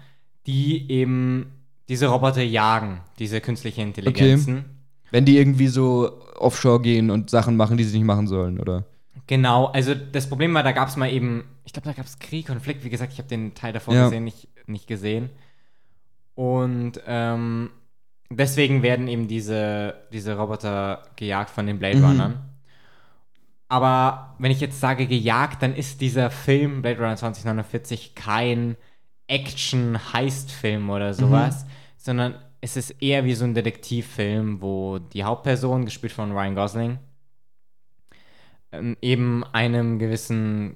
[0.48, 1.52] die eben
[1.90, 4.66] diese Roboter jagen, diese künstliche Intelligenzen.
[5.12, 8.86] Wenn die irgendwie so offshore gehen und Sachen machen, die sie nicht machen sollen, oder?
[9.28, 12.20] Genau, also das Problem war, da gab es mal eben, ich glaube, da gab es
[12.20, 12.84] Krieg, Konflikt.
[12.84, 14.04] Wie gesagt, ich habe den Teil davor Ja.
[14.04, 15.30] gesehen, nicht, nicht gesehen.
[16.36, 17.70] Und ähm,
[18.30, 22.06] deswegen werden eben diese, diese Roboter gejagt von den Blade Mhm.
[22.06, 22.50] Runnern.
[23.70, 28.76] Aber wenn ich jetzt sage gejagt, dann ist dieser Film Blade Runner 2049 kein
[29.28, 36.12] Action-Heist-Film oder sowas, sondern es ist eher wie so ein Detektivfilm, wo die Hauptperson, gespielt
[36.12, 37.00] von Ryan Gosling,
[38.74, 40.76] ähm, eben einem gewissen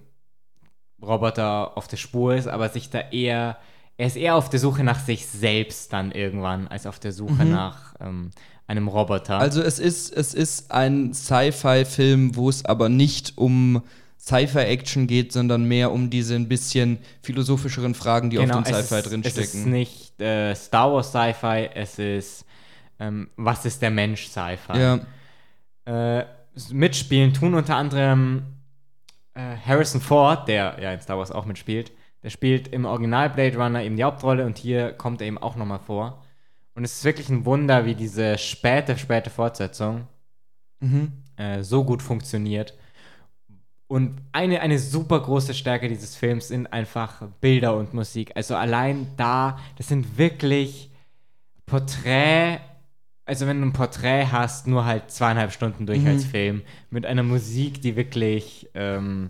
[1.06, 3.58] Roboter auf der Spur ist, aber sich da eher,
[3.98, 7.46] er ist eher auf der Suche nach sich selbst dann irgendwann, als auf der Suche
[7.46, 7.52] Mhm.
[7.52, 8.32] nach ähm,
[8.68, 9.38] einem Roboter.
[9.38, 13.82] Also es ist, es ist ein Sci-Fi-Film, wo es aber nicht um
[14.20, 18.80] Sci-Fi-Action geht, sondern mehr um diese ein bisschen philosophischeren Fragen, die Genau, auf dem Sci-Fi
[18.80, 19.72] ist- Es ist drinstecken.
[19.72, 22.46] nicht äh, Star Wars Sci-Fi, es ist
[23.00, 24.80] ähm, Was ist der Mensch Sci-Fi.
[24.80, 25.00] Ja,
[25.86, 26.26] Äh,
[26.72, 28.42] mitspielen tun unter anderem
[29.36, 31.92] äh, Harrison Ford, der ja in Star Wars auch mitspielt.
[32.24, 35.56] Der spielt im Original Blade Runner eben die Hauptrolle und hier kommt er eben auch
[35.56, 36.24] nochmal vor.
[36.74, 40.08] Und es ist wirklich ein Wunder, wie diese späte, späte Fortsetzung
[40.80, 41.12] mhm.
[41.38, 42.74] äh, so gut funktioniert.
[43.88, 48.32] Und eine, eine super große Stärke dieses Films sind einfach Bilder und Musik.
[48.36, 50.90] Also allein da, das sind wirklich
[51.68, 52.60] Porträt,
[53.26, 56.08] also wenn du ein Porträt hast, nur halt zweieinhalb Stunden durch Mhm.
[56.08, 59.30] als Film, mit einer Musik, die wirklich ähm,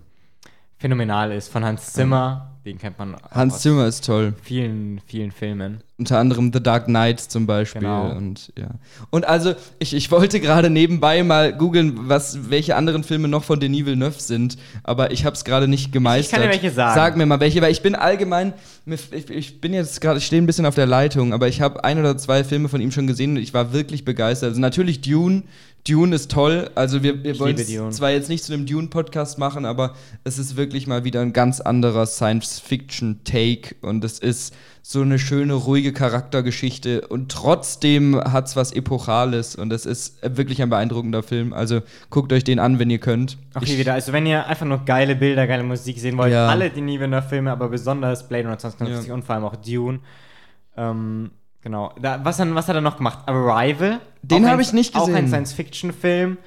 [0.78, 4.34] phänomenal ist, von Hans Zimmer, den kennt man Hans Zimmer ist toll.
[4.42, 5.82] vielen, vielen Filmen.
[5.98, 7.82] Unter anderem The Dark Knight zum Beispiel.
[7.82, 8.10] Genau.
[8.10, 8.70] Und ja.
[9.10, 13.60] Und also, ich, ich wollte gerade nebenbei mal googeln, was, welche anderen Filme noch von
[13.60, 16.42] Denis Villeneuve sind, aber ich habe es gerade nicht gemeistert.
[16.42, 16.94] dir welche sagen.
[16.96, 18.52] Sag mir mal welche, weil ich bin allgemein,
[18.84, 21.84] ich, ich bin jetzt gerade, ich stehe ein bisschen auf der Leitung, aber ich habe
[21.84, 24.50] ein oder zwei Filme von ihm schon gesehen und ich war wirklich begeistert.
[24.50, 25.44] Also natürlich Dune.
[25.88, 26.70] Dune ist toll.
[26.74, 27.56] Also wir, wir Ich wollen
[27.92, 29.94] zwar jetzt nicht zu einem Dune-Podcast machen, aber
[30.24, 35.54] es ist wirklich mal wieder ein ganz anderer Science-Fiction-Take und es ist so eine schöne,
[35.54, 41.52] ruhige Charaktergeschichte und trotzdem hat es was Epochales und es ist wirklich ein beeindruckender Film.
[41.52, 43.36] Also guckt euch den an, wenn ihr könnt.
[43.54, 46.46] Auch hier wieder, also wenn ihr einfach nur geile Bilder, geile Musik sehen wollt, Ja.
[46.48, 49.14] alle die Villeneuve-Filme, aber besonders Blade Runner 2049 Ja.
[49.14, 50.00] und vor allem auch Dune.
[50.76, 51.30] Ähm,
[51.66, 51.92] genau.
[52.00, 53.18] Da, was, dann, was hat er noch gemacht?
[53.26, 54.00] Arrival.
[54.22, 55.28] Den Auch hab ein- ich nicht Auch ein gesehen.
[55.28, 56.38] Science-Fiction-Film.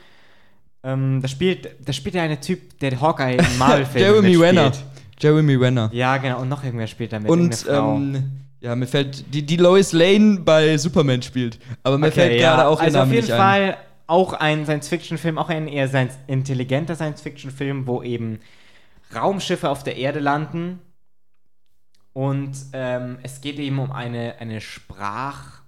[0.83, 4.41] Ähm, da spielt, da spielt der eine Typ, der Hawkeye im Marvel-Film Jeremy mitspielt.
[4.43, 4.71] Renner.
[5.19, 5.89] Jeremy Renner.
[5.93, 6.39] Ja, genau.
[6.41, 7.29] Und noch irgendwer spielt da mit.
[7.29, 8.23] Und ähm,
[8.61, 11.59] ja, mir fällt die, die Lois Lane bei Superman spielt.
[11.83, 12.55] Aber mir Okay, fällt ja.
[12.55, 13.37] gerade auch Also Name auf jeden nicht ein.
[13.39, 13.77] Fall
[14.07, 18.39] auch ein Science-Fiction-Film, auch ein eher science intelligenter Science-Fiction-Film, wo eben
[19.13, 20.79] Raumschiffe auf der Erde landen.
[22.19, 25.61] Und ähm, es geht eben um eine, eine Sprach...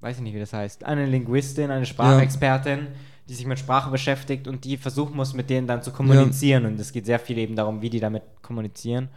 [0.00, 0.84] Weiß ich nicht, wie das heißt.
[0.84, 2.88] Eine Linguistin, eine Sprachexpertin,
[3.26, 6.66] die sich mit Sprache beschäftigt und die versuchen muss, mit denen dann zu kommunizieren.
[6.66, 9.08] Und es geht sehr viel eben darum, wie die damit kommunizieren.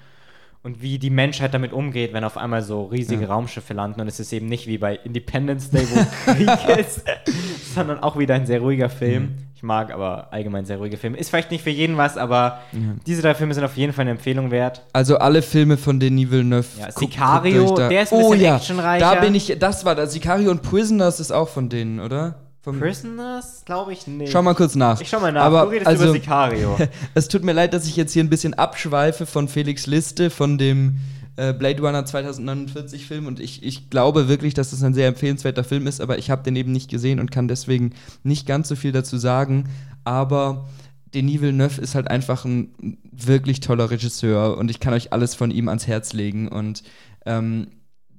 [0.62, 3.28] Und wie die Menschheit damit umgeht, wenn auf einmal so riesige Ja.
[3.28, 4.00] Raumschiffe landen.
[4.00, 7.04] Und es ist eben nicht wie bei Independence Day, wo Krieg ist,
[7.76, 9.40] sondern auch wieder ein sehr ruhiger Film.
[9.64, 11.16] Ich mag aber allgemein sehr ruhige Filme.
[11.18, 12.80] Ist vielleicht nicht für jeden was, aber Ja.
[13.08, 14.82] diese drei Filme sind auf jeden Fall eine Empfehlung wert.
[14.92, 16.68] Also alle Filme von Denis Villeneuve.
[16.78, 19.16] Ja, guckt- Sicario, da- der ist ein oh, bisschen ja, actionreicher.
[19.16, 20.12] Da bin ich, das war das.
[20.12, 22.36] Sicario und Prisoners ist auch von denen, oder?
[22.62, 24.34] Vom, Prisoners, glaube ich nicht.
[24.34, 25.00] Schau mal kurz nach.
[25.00, 25.44] Ich schau mal nach.
[25.44, 26.78] Aber, du redest also, über Sicario.
[27.14, 30.58] Es tut mir leid, dass ich jetzt hier ein bisschen abschweife von Felix Liste, von
[30.58, 30.98] dem
[31.36, 35.64] äh, Blade Runner 2049 Film und ich, ich glaube wirklich, dass das ein sehr empfehlenswerter
[35.64, 37.94] Film ist, aber ich habe den eben nicht gesehen und kann deswegen
[38.24, 39.70] nicht ganz so viel dazu sagen.
[40.04, 40.70] Aber
[41.14, 45.52] Denis Villeneuve ist halt einfach ein wirklich toller Regisseur und ich kann euch alles von
[45.52, 46.84] ihm ans Herz legen und
[47.26, 47.68] ähm,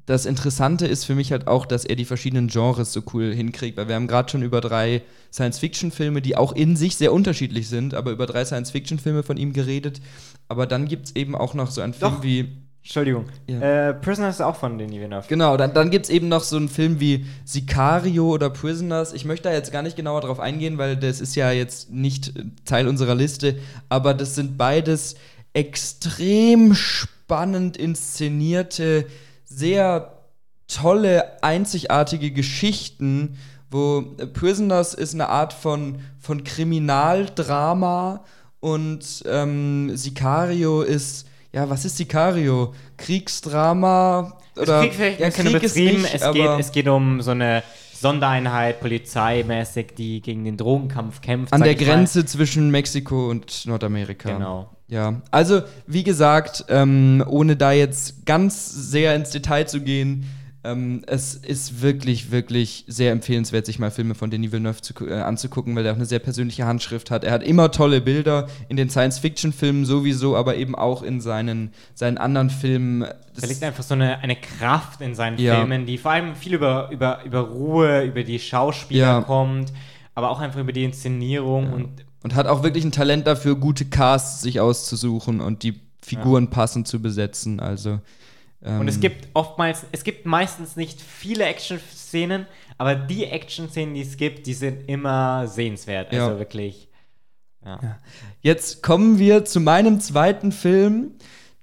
[0.07, 3.79] das Interessante ist für mich halt auch, dass er die verschiedenen Genres so cool hinkriegt,
[3.79, 7.94] weil wir haben gerade schon über drei Science-Fiction-Filme, die auch in sich sehr unterschiedlich sind,
[7.94, 10.03] aber über drei Science-Fiction-Filme von ihm geredet.
[10.46, 12.22] Aber dann gibt es eben auch noch so einen Film Doch.
[12.22, 12.63] wie.
[12.85, 13.25] Entschuldigung.
[13.47, 13.88] Ja.
[13.88, 15.25] Äh, Prisoners ist auch von Denis Villeneuve.
[15.27, 19.14] Genau, dann, dann gibt es eben noch so einen Film wie Sicario oder Prisoners.
[19.14, 22.37] Ich möchte da jetzt gar nicht genauer drauf eingehen, weil das ist ja jetzt nicht
[22.37, 25.14] äh, Teil unserer Liste, aber das sind beides
[25.55, 29.07] extrem spannend inszenierte,
[29.47, 30.18] sehr
[30.68, 33.38] tolle, einzigartige Geschichten,
[33.70, 38.25] wo äh, Prisoners ist eine Art von, von Kriminaldrama
[38.61, 42.75] und ähm, Sicario ist, ja, was ist Sicario?
[42.97, 44.37] Kriegsdrama?
[44.55, 47.62] Klingt vielleicht ein bisschen Krieg ist nicht, es, geht, es geht um so eine
[47.93, 51.53] Sondereinheit, polizeimäßig, die gegen den Drogenkampf kämpft.
[51.53, 51.87] An der ich mal.
[51.87, 54.33] Grenze zwischen Mexiko und Nordamerika.
[54.33, 54.69] Genau.
[54.88, 60.27] Ja, also wie gesagt, ähm, ohne da jetzt ganz sehr ins Detail zu gehen,
[60.64, 65.20] ähm, es ist wirklich, wirklich sehr empfehlenswert, sich mal Filme von Denis Villeneuve zu, äh,
[65.20, 67.22] anzugucken, weil er auch eine sehr persönliche Handschrift hat.
[67.24, 72.18] Er hat immer tolle Bilder in den Science-Fiction-Filmen sowieso, aber eben auch in seinen, seinen
[72.18, 73.00] anderen Filmen.
[73.00, 75.57] Da liegt einfach so eine, eine Kraft in seinen Ja.
[75.59, 79.20] Filmen, die vor allem viel über, über, über Ruhe, über die Schauspieler Ja.
[79.22, 79.72] kommt,
[80.14, 81.88] aber auch einfach über die Inszenierung und
[82.22, 86.88] und hat auch wirklich ein Talent dafür, gute Casts sich auszusuchen und die Figuren passend
[86.88, 87.61] zu besetzen.
[87.61, 88.00] Also
[88.64, 92.46] ähm, Und es gibt oftmals, es gibt meistens nicht viele Action-Szenen,
[92.79, 96.12] aber die Action-Szenen, die es gibt, die sind immer sehenswert.
[96.12, 96.38] Also Ja.
[96.38, 96.88] wirklich.
[97.64, 97.98] Ja.
[98.40, 101.12] Jetzt kommen wir zu meinem zweiten Film,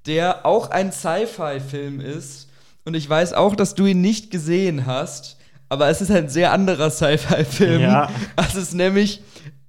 [0.07, 2.49] der auch ein Sci-Fi-Film ist.
[2.85, 5.37] Und ich weiß auch, dass du ihn nicht gesehen hast,
[5.69, 7.81] aber es ist ein sehr anderer Sci-Fi-Film.
[7.81, 8.09] Ja.
[8.35, 9.21] Es ist nämlich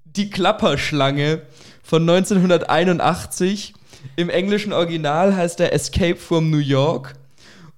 [0.04, 1.42] Die Klapperschlange
[1.82, 3.74] von 1981.
[4.16, 7.14] Im englischen Original heißt er Escape from New York.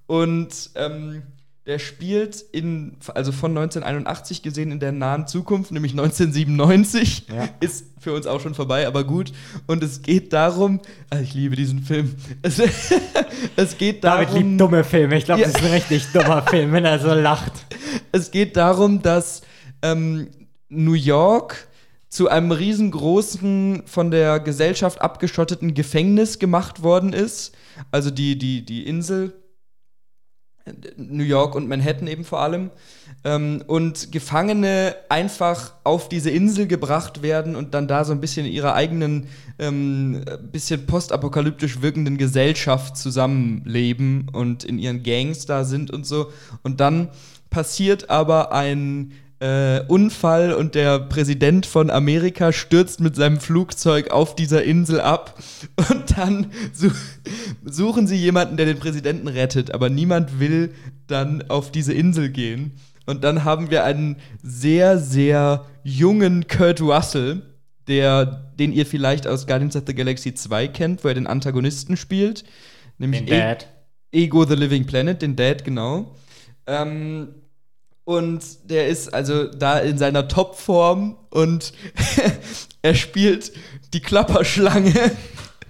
[0.07, 1.23] Und ähm,
[1.65, 7.25] der spielt in, also von 1981 gesehen in der nahen Zukunft, nämlich 1997.
[7.35, 7.49] Ja.
[7.59, 9.31] Ist für uns auch schon vorbei, aber gut.
[9.65, 12.15] Und es geht darum, ah, ich liebe diesen Film.
[12.43, 12.59] Es,
[13.55, 14.43] es geht David darum.
[14.49, 15.17] liebt dumme Filme.
[15.17, 15.47] Ich glaube, Ja.
[15.47, 17.53] das ist ein richtig dummer Film, wenn er so lacht.
[18.11, 19.41] Es geht darum, dass
[19.81, 20.27] ähm,
[20.69, 21.67] New York
[22.09, 27.53] zu einem riesengroßen, von der Gesellschaft abgeschotteten Gefängnis gemacht worden ist.
[27.91, 29.33] Also die, die, die Insel,
[30.97, 32.71] New York und Manhattan eben vor allem.
[33.23, 38.45] Ähm, und Gefangene einfach auf diese Insel gebracht werden und dann da so ein bisschen
[38.45, 39.27] in ihrer eigenen,
[39.59, 46.31] ähm, bisschen postapokalyptisch wirkenden Gesellschaft zusammenleben und in ihren Gangs da sind und so.
[46.63, 47.09] Und dann
[47.49, 49.11] passiert aber ein
[49.45, 55.37] äh, Unfall und der Präsident von Amerika stürzt mit seinem Flugzeug auf dieser Insel ab
[55.89, 56.89] und dann su
[57.63, 60.73] suchen sie jemanden, der den Präsidenten rettet, aber niemand will
[61.07, 62.73] dann auf diese Insel gehen.
[63.05, 67.43] Und dann haben wir einen sehr, sehr jungen Kurt Russell,
[67.87, 71.97] der, den ihr vielleicht aus Guardians of the Galaxy 2 kennt, wo er den Antagonisten
[71.97, 72.43] spielt.
[72.97, 73.67] Nämlich Den E- Dad.
[74.11, 76.15] Ego the Living Planet, den Dad, genau.
[76.65, 77.27] Ähm,
[78.05, 81.73] und der ist also da in seiner Topform und
[82.81, 83.51] er spielt
[83.93, 85.11] die Klapperschlange.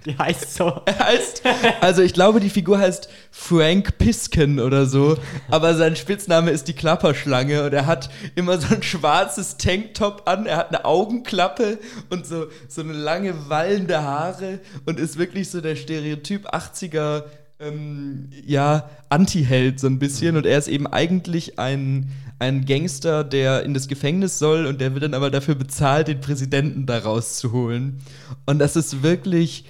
[0.06, 0.66] Die heißt so.
[0.86, 1.42] Er heißt,
[1.80, 5.18] also ich glaube, die Figur heißt Frank Pisken oder so,
[5.50, 10.46] aber sein Spitzname ist die Klapperschlange und er hat immer so ein schwarzes Tanktop an,
[10.46, 11.78] er hat eine Augenklappe
[12.10, 17.24] und so, so eine lange wallende Haare und ist wirklich so der Stereotyp 80er,
[17.58, 23.62] ähm, ja, Anti-Held so ein bisschen und er ist eben eigentlich ein, ein Gangster, der
[23.62, 28.00] in das Gefängnis soll und der wird dann aber dafür bezahlt, den Präsidenten da rauszuholen.
[28.44, 29.64] Und das ist wirklich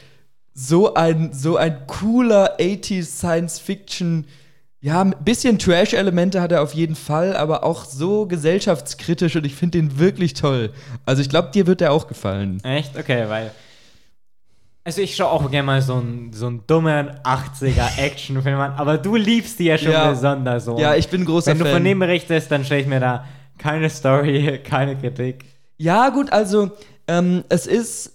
[0.52, 4.26] so ein, so ein cooler 80s Science-Fiction.
[4.80, 9.54] Ja, ein bisschen Trash-Elemente hat er auf jeden Fall, aber auch so gesellschaftskritisch und ich
[9.54, 10.72] finde den wirklich toll.
[11.04, 12.62] Also ich glaube, dir wird der auch gefallen.
[12.64, 12.96] Echt?
[12.98, 13.52] Okay, weil.
[14.86, 18.98] Also ich schaue auch gerne mal so einen so einen dummen 80er Actionfilm an, aber
[18.98, 20.10] du liebst die ja schon Ja.
[20.10, 20.78] besonders so.
[20.78, 21.74] Ja, ich bin großer Wenn du Fan.
[21.74, 23.24] von dem berichtest, dann stelle ich mir da
[23.58, 25.44] keine Story, keine Kritik.
[25.76, 26.70] Ja, gut, also
[27.08, 28.12] ähm, es ist.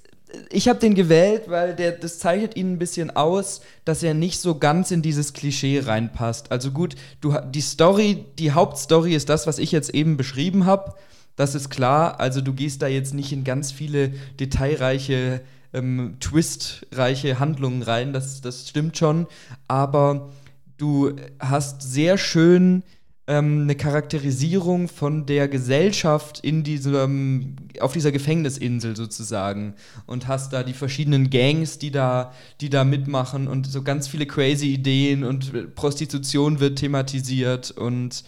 [0.49, 4.39] Ich habe den gewählt, weil der, das zeichnet ihn ein bisschen aus, dass er nicht
[4.39, 6.53] so ganz in dieses Klischee reinpasst.
[6.53, 10.65] Also gut, du, ha- die Story, die Hauptstory ist das, was ich jetzt eben beschrieben
[10.65, 10.93] habe.
[11.35, 12.21] Das ist klar.
[12.21, 15.41] Also du gehst da jetzt nicht in ganz viele detailreiche,
[15.73, 18.13] ähm, twistreiche Handlungen rein.
[18.13, 19.27] Das, das stimmt schon.
[19.67, 20.31] Aber
[20.77, 22.83] du hast sehr schön
[23.27, 30.63] ähm, eine Charakterisierung von der Gesellschaft in diesem, auf dieser Gefängnisinsel sozusagen und hast da
[30.63, 35.75] die verschiedenen Gangs, die da, die da mitmachen und so ganz viele crazy Ideen und
[35.75, 38.23] Prostitution wird thematisiert und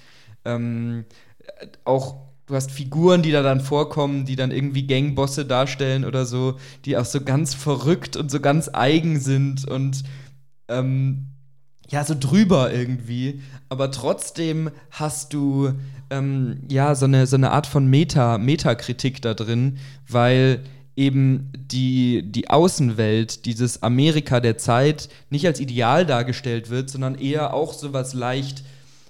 [0.45, 1.05] ähm,
[1.85, 6.57] auch du hast Figuren, die da dann vorkommen, die dann irgendwie Gangbosse darstellen oder so,
[6.85, 10.03] die auch so ganz verrückt und so ganz eigen sind und
[10.67, 11.27] ähm,
[11.89, 13.41] ja, so drüber irgendwie.
[13.69, 15.73] Aber trotzdem hast du
[16.09, 19.77] ähm, ja so eine, so eine Art von Meta, Metakritik da drin,
[20.07, 20.63] weil
[20.95, 27.53] eben die, die Außenwelt, dieses Amerika der Zeit, nicht als Ideal dargestellt wird, sondern eher
[27.53, 28.63] auch so was leicht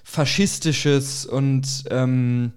[0.03, 2.53] Faschistisches und ähm,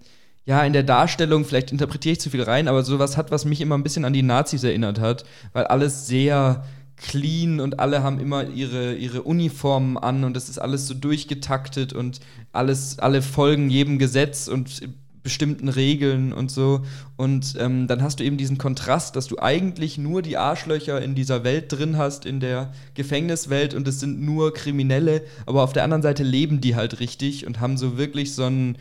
[0.47, 3.61] ja, in der Darstellung, vielleicht interpretiere ich zu viel rein, aber sowas hat, was mich
[3.61, 6.65] immer ein bisschen an die Nazis erinnert hat, weil alles sehr
[6.97, 11.93] clean und alle haben immer ihre, ihre Uniformen an und es ist alles so durchgetaktet
[11.93, 12.21] und
[12.53, 14.83] alles, alle folgen jedem Gesetz und
[15.27, 16.83] bestimmten Regeln und so.
[17.17, 21.17] Und ähm, dann hast du eben diesen Kontrast, dass du eigentlich nur die Arschlöcher in
[21.17, 25.83] dieser Welt drin hast, in der Gefängniswelt und es sind nur Kriminelle, aber auf der
[25.83, 28.79] anderen Seite leben die halt richtig und haben so wirklich so ein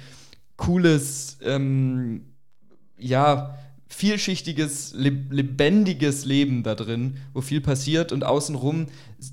[0.57, 2.25] cooles, ähm,
[2.97, 8.87] ja, vielschichtiges, leb lebendiges Leben da drin, wo viel passiert und außenrum,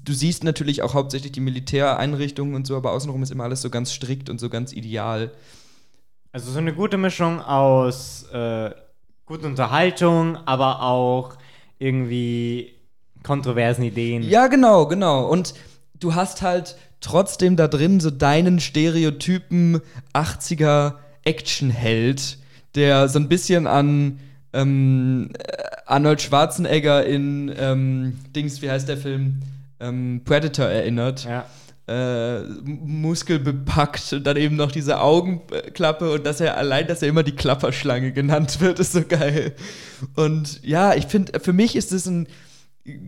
[0.05, 3.71] du siehst natürlich auch hauptsächlich die Militäreinrichtungen und so, aber außenrum ist immer alles so
[3.71, 5.33] ganz strikt und so ganz ideal.
[6.33, 8.71] Also so eine gute Mischung aus äh,
[9.27, 11.37] guter Unterhaltung, aber auch
[11.79, 12.75] irgendwie
[13.23, 14.23] kontroversen Ideen.
[14.23, 15.27] Ja, genau, genau.
[15.27, 15.55] Und
[15.99, 19.81] du hast halt trotzdem da drin so deinen Stereotypen
[20.15, 22.39] 80er Actionheld,
[22.75, 24.19] der so ein bisschen an
[24.53, 29.43] ähm, äh, Arnold Schwarzenegger in ähm, Dings, wie heißt der Film?
[29.81, 31.25] Ähm, Predator erinnert.
[31.25, 31.47] Ja.
[31.89, 37.25] Äh, muskelbepackt und dann eben noch diese Augenklappe und dass er allein, dass er immer
[37.25, 39.57] die Klapperschlange genannt wird, ist so geil.
[40.15, 42.29] Und ja, ich finde, für mich ist es ein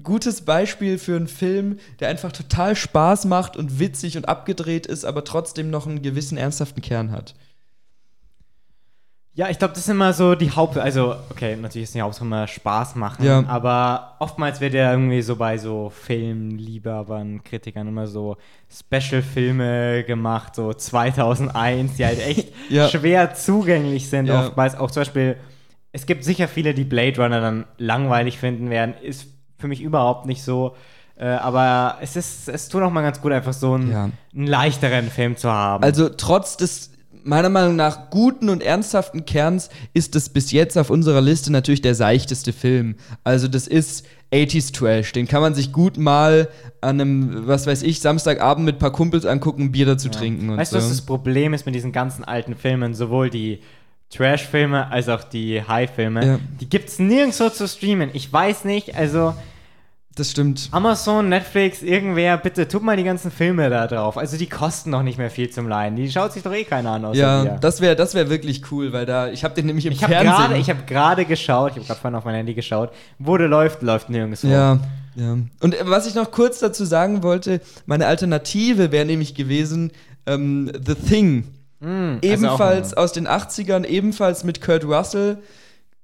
[0.02, 5.04] gutes Beispiel für einen Film, der einfach total Spaß macht und witzig und abgedreht ist,
[5.04, 7.34] aber trotzdem noch einen gewissen ernsthaften Kern hat.
[9.36, 10.78] Ja, ich glaube, das ist immer so die Haupt...
[10.78, 13.42] Also, okay, natürlich ist die Hauptsache immer Spaß machen, Ja.
[13.48, 18.36] aber oftmals wird ja irgendwie so bei so Filmliebhabern, Kritikern immer so
[18.70, 22.88] Special-Filme gemacht, so 2001, die halt echt Ja.
[22.88, 24.26] schwer zugänglich sind.
[24.26, 24.40] Ja.
[24.46, 25.36] Oftmals auch zum Beispiel,
[25.92, 28.94] es gibt sicher viele, die Blade Runner dann langweilig finden werden.
[29.02, 29.26] Ist
[29.58, 30.74] für mich überhaupt nicht so.
[31.16, 35.10] Äh, aber es ist, es tut auch mal ganz gut, einfach so einen, einen leichteren
[35.10, 35.84] Film zu haben.
[35.84, 36.90] Also trotz des
[37.24, 41.82] meiner Meinung nach guten und ernsthaften Kerns ist es bis jetzt auf unserer Liste natürlich
[41.82, 42.96] der seichteste Film.
[43.24, 45.12] Also das ist 80s Trash.
[45.12, 46.48] Den kann man sich gut mal
[46.80, 50.56] an einem, was weiß ich, Samstagabend mit ein paar Kumpels angucken, Bier dazu trinken und
[50.58, 50.78] Weißt so.
[50.78, 52.94] du, was das Problem ist mit diesen ganzen alten Filmen?
[52.94, 53.60] Sowohl die
[54.10, 56.26] Trash-Filme als auch die High-Filme.
[56.26, 56.38] Ja.
[56.60, 58.10] Die gibt's nirgendwo zu streamen.
[58.12, 59.34] Ich weiß nicht, also
[60.14, 60.68] das stimmt.
[60.72, 64.16] Amazon, Netflix, irgendwer, bitte tut mal die ganzen Filme da drauf.
[64.16, 65.96] Also die kosten doch nicht mehr viel zum Leihen.
[65.96, 67.58] Die schaut sich doch eh keiner an außer Ja, dir.
[67.60, 70.24] das wäre das wär wirklich cool, weil da, ich habe den nämlich im Ich Fernsehen.
[70.26, 73.48] gerade, ich habe gerade geschaut, ich habe gerade vorhin auf mein Handy geschaut, wo der
[73.48, 74.46] läuft, läuft nirgendwo.
[74.46, 74.78] ja,
[75.16, 75.36] Ja.
[75.60, 79.90] Und äh, was ich noch kurz dazu sagen wollte, meine Alternative wäre nämlich gewesen
[80.26, 81.44] ähm, The Thing.
[81.80, 85.38] Mm, ebenfalls also aus den 80ern, ebenfalls mit Kurt Russell,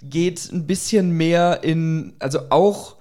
[0.03, 2.97] geht ein bisschen mehr in, also auch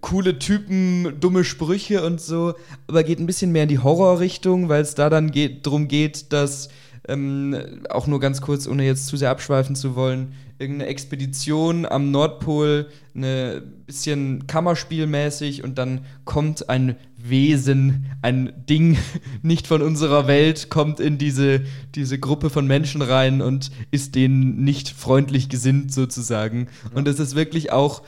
[0.00, 2.54] coole Typen, dumme Sprüche und so,
[2.86, 6.32] aber geht ein bisschen mehr in die Horrorrichtung, weil es da dann geht, darum geht,
[6.32, 6.68] dass
[7.08, 7.56] ähm,
[7.88, 12.88] auch nur ganz kurz, ohne jetzt zu sehr abschweifen zu wollen, irgendeine Expedition am Nordpol,
[13.14, 18.98] eine bisschen Kammerspielmäßig und dann kommt ein Wesen, ein Ding
[19.42, 21.62] nicht von unserer Welt, kommt in diese,
[21.94, 26.68] diese Gruppe von Menschen rein und ist denen nicht freundlich gesinnt sozusagen.
[26.94, 28.02] Und es ist wirklich auch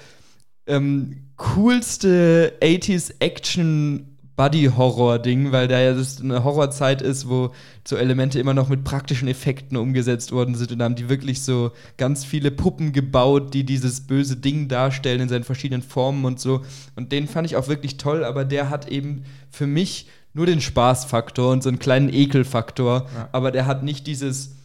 [0.71, 4.07] ähm, coolste 80s Action
[4.37, 7.51] Buddy-Horror-Ding, weil da ja das eine Horrorzeit ist, wo
[7.87, 11.43] so Elemente immer noch mit praktischen Effekten umgesetzt worden sind und da haben die wirklich
[11.43, 16.41] so ganz viele Puppen gebaut, die dieses böse Ding darstellen in seinen verschiedenen Formen und
[16.41, 16.63] so.
[16.97, 20.61] Und den fand ich auch wirklich toll, aber der hat eben für mich nur den
[20.63, 23.29] Spaßfaktor und so einen kleinen Ekelfaktor, Ja.
[23.33, 24.57] aber der hat nicht dieses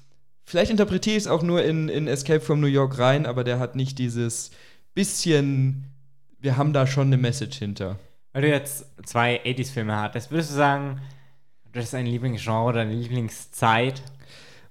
[0.47, 3.57] Vielleicht interpretiere ich es auch nur in, in Escape from New York rein, aber der
[3.57, 4.51] hat nicht dieses
[4.93, 5.85] bisschen,
[6.45, 7.97] wir haben da schon eine Message hinter.
[8.33, 11.01] Weil du jetzt zwei 80s-Filme hattest, würdest du sagen,
[11.73, 14.01] das ist ein Lieblingsgenre oder eine Lieblingszeit?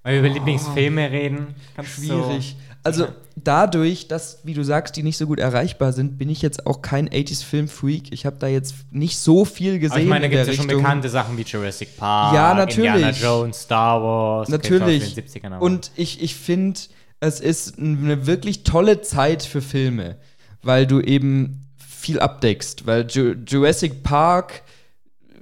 [0.03, 1.55] Weil wir über Lieblingsfilme reden.
[1.83, 2.57] Schwierig.
[2.59, 3.07] So, Also
[3.37, 6.83] dadurch, dass, wie du sagst, die nicht so gut erreichbar sind, bin ich jetzt auch
[6.83, 8.13] kein 80s-Film-Freak.
[8.13, 10.53] Ich habe da jetzt nicht so viel gesehen Aber ich meine, da gibt es ja
[10.55, 10.83] schon Richtung.
[10.83, 12.93] bekannte Sachen wie Jurassic Park, Ja, natürlich.
[12.95, 15.03] Indiana Jones, Star Wars, Natürlich.
[15.03, 16.79] aus den 70ern, aber- Und ich, ich finde,
[17.21, 20.17] es ist eine wirklich tolle Zeit für Filme,
[20.63, 21.64] weil du eben
[22.05, 22.87] viel abdeckst.
[22.87, 24.63] Weil Ju Jurassic Park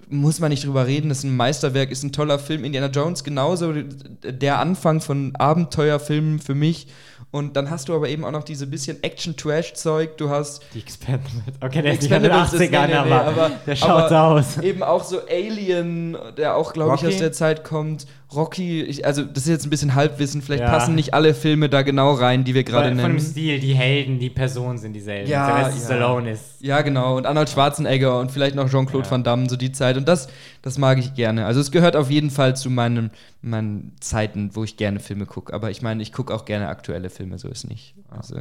[0.09, 2.65] muss man nicht drüber reden, ist ein Meisterwerk, ist ein toller Film.
[2.65, 6.87] Indiana Jones genauso, der Anfang von Abenteuerfilmen für mich.
[7.31, 10.19] Und dann hast du aber eben auch noch diese bisschen Action-Trash-Zeug.
[10.19, 11.33] Du hast Die Expendables.
[11.63, 14.09] Okay, der ist nicht in den Expendables ist- 80ern, nee, aber, aber- der schaut aber-
[14.11, 14.59] so aus.
[14.59, 18.07] eben auch so Alien, der auch, glaube ich, aus der Zeit kommt.
[18.35, 20.71] Rocky, ich, also das ist jetzt ein bisschen Halbwissen, vielleicht Ja.
[20.71, 23.31] passen nicht alle Filme da genau rein, die wir gerade Von, von dem nennen.
[23.31, 25.29] Stil, die Helden, die Personen sind dieselben.
[25.31, 25.85] Ja, Sylvester ja.
[26.01, 26.45] Stallone ist.
[26.61, 27.17] Ja, genau.
[27.17, 29.11] Und Arnold Schwarzenegger und vielleicht noch Jean-Claude Ja.
[29.11, 29.97] Van Damme, so die Zeit.
[29.97, 30.29] Und das,
[30.63, 31.47] das mag ich gerne.
[31.47, 33.11] Also es gehört auf jeden Fall zu meinen,
[33.43, 35.53] meinen Zeiten, wo ich gerne Filme gucke.
[35.53, 37.95] Aber ich meine, ich gucke auch gerne aktuelle Filme, so ist nicht.
[38.11, 38.37] Also,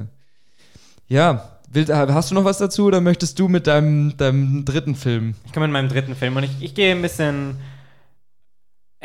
[1.08, 5.36] ja, Will, hast du noch was dazu oder möchtest du mit deinem, deinem dritten Film?
[5.46, 7.56] Ich komme mit meinem dritten Film und ich, ich gehe ein bisschen.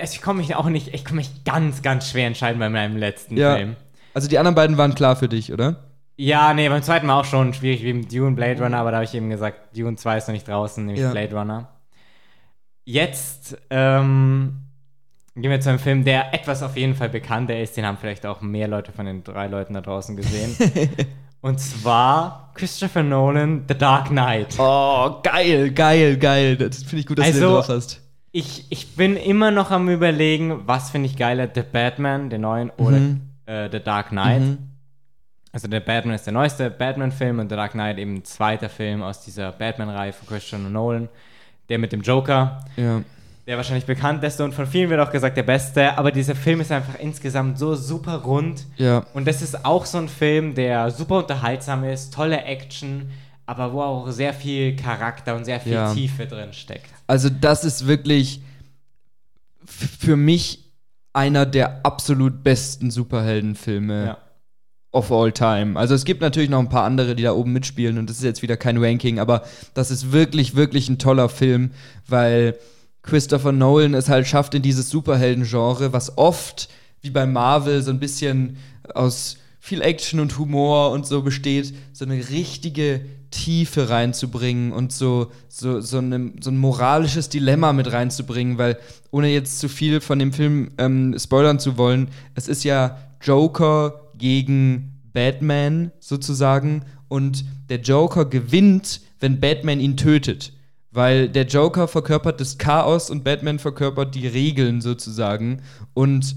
[0.02, 3.36] Ich komme mich auch nicht, ich komme mich ganz, ganz schwer entscheiden bei meinem letzten
[3.36, 3.56] Ja.
[3.56, 3.76] Film.
[4.14, 5.84] Also die anderen beiden waren klar für dich, oder?
[6.16, 8.98] Ja, nee, beim zweiten war auch schon schwierig wie mit Dune Blade Runner, aber da
[8.98, 11.10] habe ich eben gesagt, Dune 2 ist noch nicht draußen, nämlich Ja.
[11.10, 11.68] Blade Runner.
[12.84, 14.62] Jetzt ähm,
[15.34, 17.76] gehen wir zu einem Film, der etwas auf jeden Fall bekannter ist.
[17.76, 20.56] Den haben vielleicht auch mehr Leute von den drei Leuten da draußen gesehen.
[21.42, 24.54] Und zwar Christopher Nolan, The Dark Knight.
[24.58, 26.56] Oh, geil, geil, geil.
[26.56, 28.02] Das finde ich gut, dass du Also- den drauf hast.
[28.38, 32.68] Ich, ich bin immer noch am überlegen, was finde ich geiler, The Batman, den neuen,
[32.76, 33.22] oder Mhm.
[33.46, 34.42] äh, The Dark Knight.
[34.42, 34.58] Mhm.
[35.52, 39.02] Also der Batman ist der neueste Batman-Film und The Dark Knight eben ein zweiter Film
[39.02, 41.08] aus dieser Batman-Reihe von Christian Nolan.
[41.70, 43.00] Der mit dem Joker, Ja.
[43.46, 46.70] der wahrscheinlich bekannteste und von vielen wird auch gesagt der beste, aber dieser Film ist
[46.70, 48.66] einfach insgesamt so super rund.
[48.76, 49.06] Ja.
[49.14, 53.10] Und das ist auch so ein Film, der super unterhaltsam ist, tolle Action,
[53.46, 55.94] aber wo auch sehr viel Charakter und sehr viel Ja.
[55.94, 56.90] Tiefe drin steckt.
[57.06, 58.40] Also das ist wirklich
[59.64, 60.64] für mich
[61.12, 64.18] einer der absolut besten Superheldenfilme Ja.
[64.92, 65.78] of all time.
[65.78, 68.24] Also es gibt natürlich noch ein paar andere, die da oben mitspielen und das ist
[68.24, 69.44] jetzt wieder kein Ranking, aber
[69.74, 71.70] das ist wirklich, wirklich ein toller Film,
[72.06, 72.56] weil
[73.02, 76.68] Christopher Nolan es halt schafft in dieses Superhelden-Genre, was oft,
[77.00, 78.56] wie bei Marvel, so ein bisschen
[78.94, 85.30] aus viel Action und Humor und so besteht, so eine richtige Tiefe reinzubringen und so,
[85.48, 88.78] so, so, eine, so ein moralisches Dilemma mit reinzubringen, weil
[89.10, 94.10] ohne jetzt zu viel von dem Film ähm, spoilern zu wollen, es ist ja Joker
[94.16, 100.52] gegen Batman sozusagen und der Joker gewinnt, wenn Batman ihn tötet.
[100.90, 105.60] Weil der Joker verkörpert das Chaos und Batman verkörpert die Regeln sozusagen.
[105.92, 106.36] Und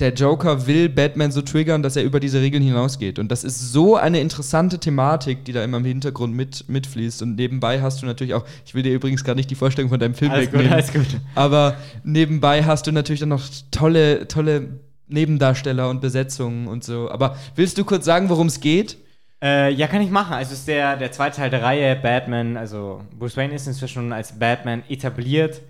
[0.00, 3.18] der Joker will Batman so triggern, dass er über diese Regeln hinausgeht.
[3.18, 7.22] Und das ist so eine interessante Thematik, die da immer im Hintergrund mit, mitfließt.
[7.22, 10.00] Und nebenbei hast du natürlich auch, ich will dir übrigens gar nicht die Vorstellung von
[10.00, 10.72] deinem Film Alles gut, wegnehmen.
[10.72, 11.06] alles gut.
[11.36, 17.10] Aber nebenbei hast du natürlich dann noch tolle, tolle Nebendarsteller und Besetzungen und so.
[17.10, 18.96] Aber willst du kurz sagen, worum es geht?
[19.42, 20.32] Äh, ja, kann ich machen.
[20.32, 23.94] Also es ist der, der zweite Teil der Reihe, Batman, also Bruce Wayne ist inzwischen
[23.94, 25.60] schon als Batman etabliert.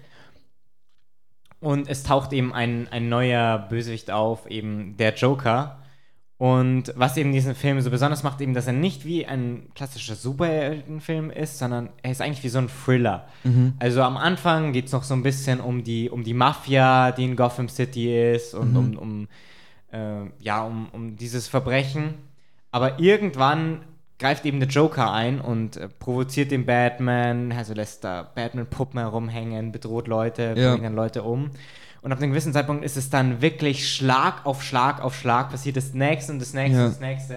[1.65, 5.79] Und es taucht eben ein, ein neuer Bösewicht auf, eben der Joker.
[6.37, 10.15] Und was eben diesen Film so besonders macht, eben, dass er nicht wie ein klassischer
[10.15, 13.27] Superheldenfilm ist, sondern er ist eigentlich wie so ein Thriller.
[13.45, 13.75] Mhm.
[13.79, 17.25] Also am Anfang geht es noch so ein bisschen um die, um die Mafia, die
[17.25, 18.77] in Gotham City ist und Mhm.
[18.77, 19.29] um, um,
[19.93, 22.15] äh, ja, um, um dieses Verbrechen.
[22.73, 23.81] Aber irgendwann
[24.19, 29.73] greift eben der Joker ein und äh, provoziert den Batman, also lässt da Batman-Puppen herumhängen,
[29.73, 30.73] bedroht Leute, Ja.
[30.73, 31.51] bringt dann Leute um.
[32.03, 35.77] Und ab einem gewissen Zeitpunkt ist es dann wirklich Schlag auf Schlag auf Schlag, passiert
[35.77, 36.85] das nächste und das nächste Ja.
[36.87, 37.37] und das nächste.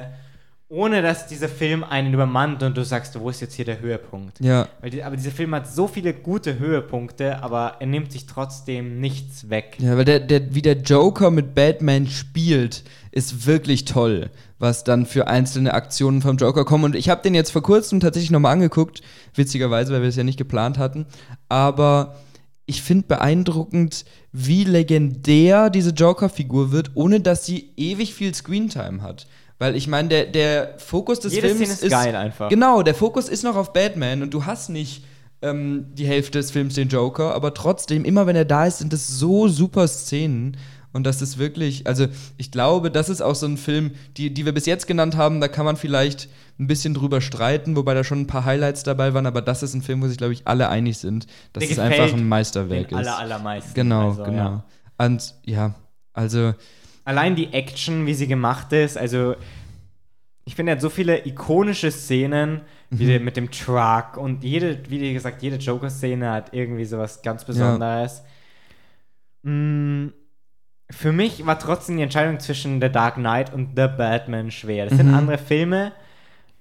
[0.70, 4.42] Ohne dass dieser Film einen übermannt und du sagst, wo ist jetzt hier der Höhepunkt?
[4.42, 4.68] Ja.
[4.92, 9.50] Die, aber dieser Film hat so viele gute Höhepunkte, aber er nimmt sich trotzdem nichts
[9.50, 9.78] weg.
[9.80, 15.06] Ja, weil der, der, wie der Joker mit Batman spielt, ist wirklich toll, was dann
[15.06, 16.86] für einzelne Aktionen vom Joker kommen.
[16.86, 19.02] Und ich habe den jetzt vor kurzem tatsächlich nochmal angeguckt,
[19.36, 21.06] witzigerweise, weil wir es ja nicht geplant hatten.
[21.50, 22.16] Aber
[22.66, 29.28] ich finde beeindruckend, wie legendär diese Joker-Figur wird, ohne dass sie ewig viel Screentime hat.
[29.60, 32.50] Weil ich meine, der, der Fokus des Jede Films Szene ist geil einfach.
[32.50, 35.04] Genau, der Fokus ist noch auf Batman und du hast nicht
[35.42, 38.94] ähm, die Hälfte des Films den Joker, aber trotzdem, immer wenn er da ist, sind
[38.94, 40.58] es so super Szenen.
[40.98, 44.46] Und das ist wirklich, also ich glaube, das ist auch so ein Film, die, die
[44.46, 46.28] wir bis jetzt genannt haben, da kann man vielleicht
[46.60, 49.76] ein bisschen drüber streiten, wobei da schon ein paar Highlights dabei waren, aber das ist
[49.76, 52.90] ein Film, wo sich, glaube ich, alle einig sind, dass Der es einfach ein Meisterwerk
[52.90, 53.08] Den ist.
[53.08, 53.76] aller, allermeisten.
[53.76, 54.64] genau, Also, genau.
[55.00, 55.06] ja.
[55.06, 55.76] Und ja,
[56.14, 56.56] also
[57.06, 59.36] Allein die Action, wie sie gemacht ist, also
[60.46, 63.24] ich finde, er hat so viele ikonische Szenen, wie Mhm.
[63.24, 68.24] mit dem Truck und jede, wie gesagt, jede Joker-Szene hat irgendwie sowas ganz Besonderes.
[69.44, 70.08] Mm,
[70.90, 74.86] Für mich war trotzdem die Entscheidung zwischen The Dark Knight und The Batman schwer.
[74.86, 75.16] Das sind Mhm.
[75.16, 75.92] andere Filme.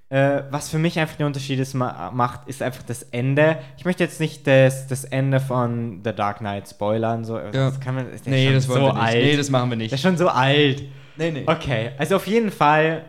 [0.09, 3.59] Äh, was für mich einfach den Unterschied ist, ma macht, ist einfach das Ende.
[3.77, 7.25] Ich möchte jetzt nicht das, das Ende von The Dark Knight spoilern.
[7.25, 7.39] So.
[7.39, 9.15] Das kann man, ist der schon so alt.
[9.17, 9.93] Nee, das machen wir der nicht.
[9.93, 10.83] ist schon so alt.
[11.17, 11.43] Nee, nee.
[11.47, 13.05] Okay, also auf jeden Fall,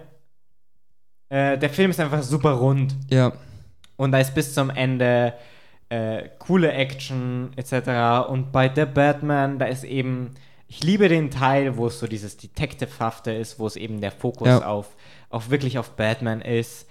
[1.30, 2.96] äh, der Film ist einfach super rund.
[3.10, 3.32] Ja.
[3.96, 5.34] Und da ist bis zum Ende
[5.90, 8.28] äh, coole Action etc.
[8.30, 10.32] Und bei The Batman, da ist eben,
[10.68, 14.48] ich liebe den Teil, wo es so dieses Detective-hafte ist, wo es eben der Fokus
[14.48, 14.66] Ja.
[14.68, 14.96] auf,
[15.30, 16.88] auf wirklich auf Batman ist.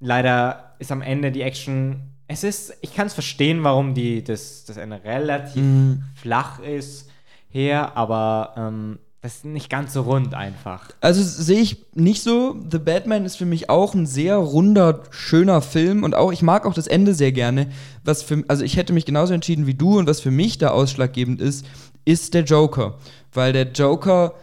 [0.00, 4.64] Leider ist am Ende die Action, es ist, ich kann es verstehen, warum die, das,
[4.64, 6.02] das Ende relativ Mhm.
[6.14, 7.08] flach ist
[7.48, 10.88] her, aber ähm, das ist nicht ganz so rund einfach.
[11.00, 12.56] Also sehe ich nicht so.
[12.68, 16.66] The Batman ist für mich auch ein sehr runder, schöner Film und auch ich mag
[16.66, 17.68] auch das Ende sehr gerne.
[18.02, 20.70] Was für, also ich hätte mich genauso entschieden wie du und was für mich da
[20.70, 21.64] ausschlaggebend ist,
[22.04, 22.94] ist der Joker,
[23.32, 24.34] weil der Joker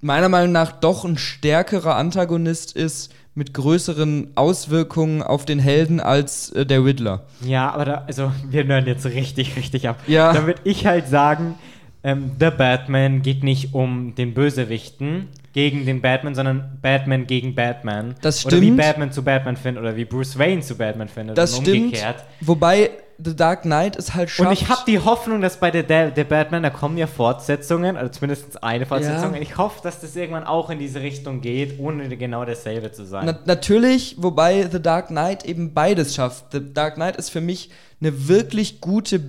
[0.00, 6.50] meiner Meinung nach doch ein stärkerer Antagonist ist mit größeren Auswirkungen auf den Helden als
[6.50, 7.24] äh, der Riddler.
[7.40, 10.00] Ja, aber da, also wir hören jetzt richtig, richtig ab.
[10.06, 10.32] Ja.
[10.32, 11.54] Da würde ich halt sagen,
[12.04, 18.16] ähm, The Batman geht nicht um den Bösewichten gegen den Batman, sondern Batman gegen Batman.
[18.20, 18.78] Das Oder wie stimmt.
[18.78, 21.38] Batman zu Batman findet oder wie Bruce Wayne zu Batman findet.
[21.38, 21.96] Das stimmt.
[22.40, 22.90] Wobei
[23.24, 24.48] The Dark Knight es halt schafft.
[24.48, 27.96] Und ich habe die Hoffnung, dass bei der, der, der Batman, da kommen ja Fortsetzungen,
[27.96, 29.30] also zumindest eine Fortsetzung.
[29.30, 29.36] Ja.
[29.36, 33.04] Und ich hoffe, dass das irgendwann auch in diese Richtung geht, ohne genau dasselbe zu
[33.04, 33.26] sein.
[33.26, 36.46] Na, natürlich, wobei The Dark Knight eben beides schafft.
[36.52, 37.70] The Dark Knight ist für mich
[38.02, 39.20] eine wirklich gute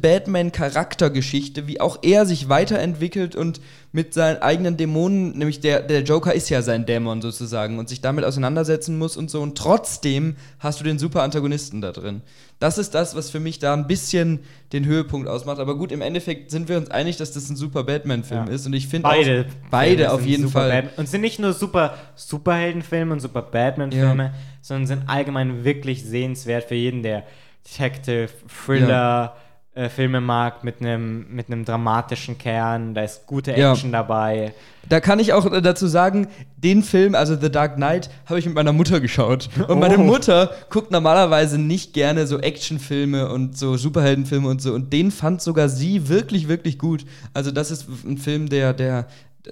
[0.64, 3.62] Batman-Charaktergeschichte, wie auch er sich weiterentwickelt und
[3.92, 8.02] mit seinen eigenen Dämonen, nämlich der, der Joker ist ja sein Dämon sozusagen und sich
[8.02, 9.42] damit auseinandersetzen muss und so.
[9.42, 12.22] Und trotzdem hast du den super Antagonisten da drin.
[12.60, 14.40] Das ist das, was für mich da ein bisschen
[14.72, 15.60] den Höhepunkt ausmacht.
[15.60, 18.52] Aber gut, im Endeffekt sind wir uns einig, dass das ein super Batman-Film Ja.
[18.54, 18.66] ist.
[18.66, 19.46] Und ich finde Beide.
[19.70, 20.70] beide auf jeden Fall.
[20.72, 26.64] Batman- Und sind nicht nur super Superheldenfilme und super Batman-Filme, sondern sind allgemein wirklich sehenswert
[26.64, 27.24] für jeden, der
[27.66, 28.30] Detective,
[28.66, 29.36] Thriller,
[29.76, 32.94] äh, Filme mag mit einem mit einem dramatischen Kern.
[32.94, 33.72] Da ist gute Ja.
[33.72, 34.54] Action dabei.
[34.88, 38.46] Da kann ich auch äh, dazu sagen, den Film, also The Dark Knight, habe ich
[38.46, 39.50] mit meiner Mutter geschaut.
[39.68, 40.04] Und meine Oh.
[40.04, 44.74] Mutter guckt normalerweise nicht gerne so Actionfilme und so Superheldenfilme und so.
[44.74, 47.06] Und den fand sogar sie wirklich, wirklich gut.
[47.34, 49.08] Also das ist ein Film, der, der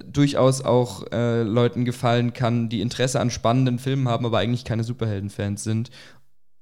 [0.06, 4.84] durchaus auch äh, Leuten gefallen kann, die Interesse an spannenden Filmen haben, aber eigentlich keine
[4.84, 5.90] Superheldenfans sind.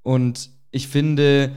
[0.03, 1.51] Und ich finde,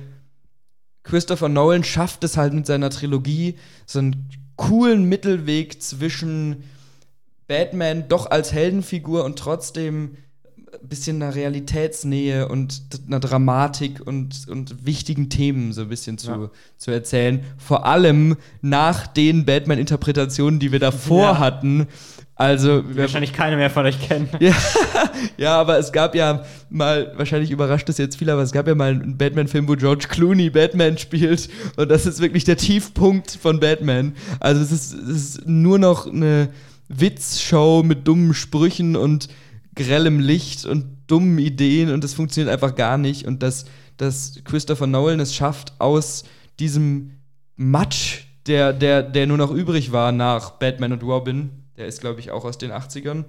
[1.03, 3.55] Christopher Nolan schafft es halt mit seiner Trilogie,
[3.87, 6.65] so einen coolen Mittelweg zwischen
[7.47, 10.17] Batman doch als Heldenfigur und trotzdem
[10.83, 16.31] ein bisschen einer Realitätsnähe und einer Dramatik und, und wichtigen Themen so ein bisschen zu,
[16.31, 16.51] Ja.
[16.79, 17.45] zu erzählen.
[17.59, 21.39] Vor allem nach den Batman-Interpretationen, die wir davor Ja.
[21.39, 21.87] hatten.
[22.37, 24.31] Also, wahrscheinlich keiner mehr von euch kennt.
[24.41, 24.55] ja,
[25.37, 28.75] ja, aber es gab ja mal, wahrscheinlich überrascht es jetzt viele, aber es gab ja
[28.75, 31.49] mal einen Batman-Film, wo George Clooney Batman spielt.
[31.77, 34.15] Und das ist wirklich der Tiefpunkt von Batman.
[34.41, 36.49] Also es ist, es ist nur noch eine
[36.89, 39.29] Witzshow mit dummen Sprüchen und
[39.77, 43.27] grellem Licht und dummen Ideen und das funktioniert einfach gar nicht.
[43.27, 43.67] Und dass,
[43.97, 46.25] dass Christopher Nolan es schafft, aus
[46.59, 47.13] diesem
[47.57, 52.21] Matsch, der, der, der nur noch übrig war nach Batman und Robin, der ist, glaube
[52.21, 53.25] ich, auch aus den 80ern,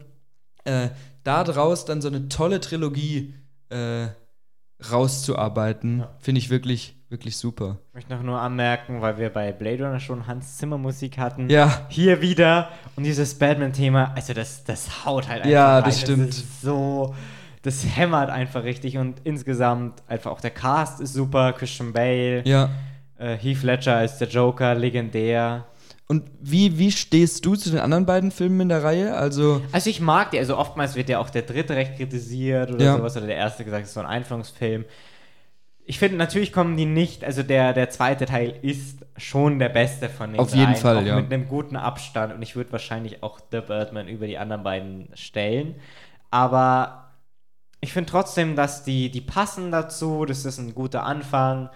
[0.66, 0.89] äh,
[1.24, 3.34] da draus dann so eine tolle Trilogie
[3.70, 4.08] äh,
[4.91, 6.10] rauszuarbeiten, Ja.
[6.20, 7.78] finde ich wirklich, wirklich super.
[7.89, 11.50] Ich möchte noch nur anmerken, weil wir bei Blade Runner schon Hans Zimmer Musik hatten.
[11.50, 15.84] Ja, Hier wieder und dieses Batman-Thema, also das, das haut halt einfach Ja, rein.
[15.86, 16.30] das stimmt.
[16.30, 17.16] ist so,
[17.62, 21.54] das hämmert einfach richtig und insgesamt einfach auch der Cast ist super.
[21.54, 22.70] Christian Bale, ja.
[23.18, 25.66] äh, Heath Ledger als der Joker, legendär.
[26.08, 29.16] Und wie, wie stehst du zu den anderen beiden Filmen in der Reihe?
[29.16, 32.86] Also, Also ich mag die, also oftmals wird ja auch der dritte recht kritisiert oder
[32.86, 32.97] Ja.
[32.97, 34.86] sowas oder der erste gesagt, es ist so ein Einführungsfilm.
[35.88, 40.10] Ich finde, natürlich kommen die nicht, also der, der zweite Teil ist schon der beste
[40.10, 41.16] von den Auf jeden dreien, Fall, auch ja.
[41.16, 45.10] mit einem guten Abstand und ich würde wahrscheinlich auch The Birdman über die anderen beiden
[45.16, 45.76] stellen.
[46.32, 47.12] Aber
[47.82, 51.70] ich finde trotzdem, dass die, die passen dazu, das ist ein guter Anfang.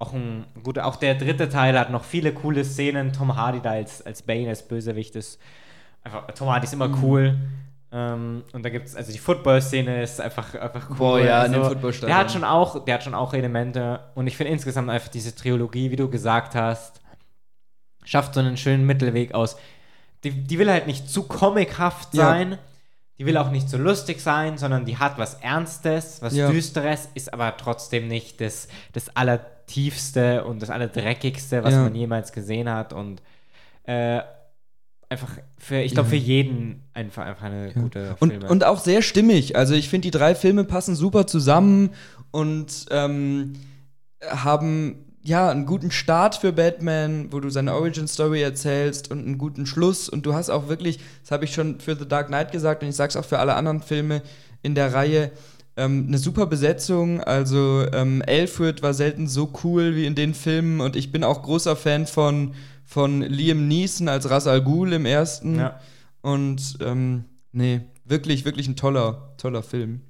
[0.00, 3.12] Auch, ein guter, auch der dritte Teil hat noch viele coole Szenen.
[3.12, 5.40] Tom Hardy da als, als Bane, als Bösewicht ist
[6.04, 7.02] einfach, Tom Hardy ist immer Mhm.
[7.04, 7.38] cool.
[7.90, 10.96] Ähm, und da gibt es, also die Football-Szene ist einfach, einfach cool.
[10.98, 12.08] Boah, ja, in dem also, Footballstadion.
[12.14, 14.00] der hat schon auch, der hat schon auch Elemente.
[14.14, 17.00] Und ich finde insgesamt einfach diese Trilogie, wie du gesagt hast,
[18.04, 19.56] schafft so einen schönen Mittelweg aus.
[20.24, 22.24] Die, die will halt nicht zu comichaft Ja.
[22.28, 22.58] sein.
[23.18, 26.50] Die will auch nicht so lustig sein, sondern die hat was Ernstes, was Ja.
[26.50, 29.16] Düsteres, ist aber trotzdem nicht das, das
[29.68, 31.82] Allertiefste und das Allerdreckigste, was Ja.
[31.84, 32.92] man jemals gesehen hat.
[32.92, 33.22] Und
[33.84, 34.20] äh,
[35.08, 36.10] einfach für, ich glaube, Ja.
[36.10, 38.48] für jeden einfach, einfach eine gute und, Filme.
[38.48, 39.56] und auch sehr stimmig.
[39.56, 41.90] Also, ich finde, die drei Filme passen super zusammen
[42.30, 43.54] und ähm,
[44.26, 49.66] haben ja einen guten Start für Batman, wo du seine Origin-Story erzählst und einen guten
[49.66, 50.08] Schluss.
[50.08, 52.88] Und du hast auch wirklich, das habe ich schon für The Dark Knight gesagt und
[52.88, 54.22] ich sage es auch für alle anderen Filme
[54.62, 55.30] in der Reihe,
[55.78, 57.20] ähm, eine super Besetzung.
[57.22, 61.42] Also ähm, Alfred war selten so cool wie in den Filmen und ich bin auch
[61.42, 62.54] großer Fan von,
[62.84, 65.58] von Liam Neeson als Ras Al Ghul im ersten.
[65.58, 65.80] ja.
[66.20, 70.00] Und ähm, nee, wirklich, wirklich ein toller, toller Film.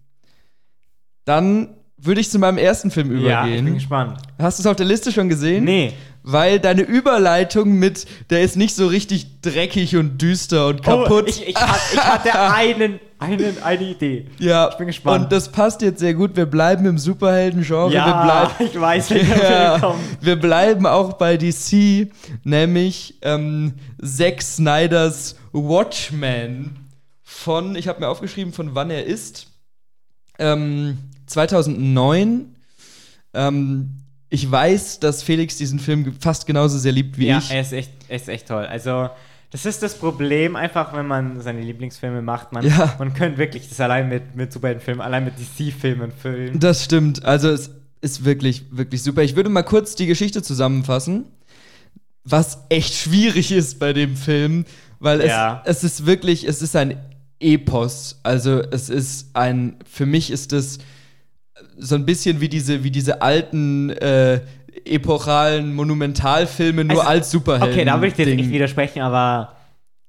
[1.24, 3.74] Dann würde ich zu meinem ersten Film ja, ich bin übergehen.
[3.74, 4.18] gespannt.
[4.38, 5.64] Hast du es auf der Liste schon gesehen?
[5.64, 5.92] Nee.
[6.22, 11.24] Weil deine Überleitung mit, der ist nicht so richtig dreckig und düster und kaputt.
[11.26, 14.26] Oh, ich, ich, hat, ich hatte einen, einen, eine Idee.
[14.38, 15.24] ja, ich bin gespannt.
[15.24, 16.36] Und das passt jetzt sehr gut.
[16.36, 17.90] Wir bleiben im Superhelden-Genre.
[17.90, 22.10] Wir Ja, bleiben, ich weiß, welcher Ja, wir bleiben auch bei DC,
[22.44, 26.76] nämlich ähm, Zack Snyders Watchmen
[27.22, 29.46] von, ich habe mir aufgeschrieben, von wann er ist.
[30.38, 32.54] Ähm, 2009.
[33.34, 33.90] Ähm,
[34.30, 37.50] ich weiß, dass Felix diesen Film fast genauso sehr liebt wie ja, ich.
[37.50, 38.66] er ist echt, er ist echt toll.
[38.66, 39.08] Also,
[39.50, 42.52] das ist das Problem, einfach wenn man seine Lieblingsfilme macht.
[42.52, 42.94] Man, Ja.
[42.98, 46.58] man könnte wirklich das allein mit, mit Superheldenfilmen, allein mit DC-Filmen füllen.
[46.60, 47.24] Das stimmt.
[47.24, 47.70] Also es
[48.02, 49.22] ist wirklich, wirklich super.
[49.22, 51.24] Ich würde mal kurz die Geschichte zusammenfassen,
[52.24, 54.66] was echt schwierig ist bei dem Film,
[55.00, 55.62] weil es, Ja.
[55.64, 56.98] es ist wirklich, es ist ein
[57.40, 58.20] Epos.
[58.24, 60.78] Also es ist ein, für mich ist es
[61.78, 64.40] so ein bisschen wie diese, wie diese alten äh,
[64.84, 67.70] epochalen Monumentalfilme, nur Also, als Superhelden.
[67.70, 69.56] Okay, da würde ich dir nicht widersprechen, aber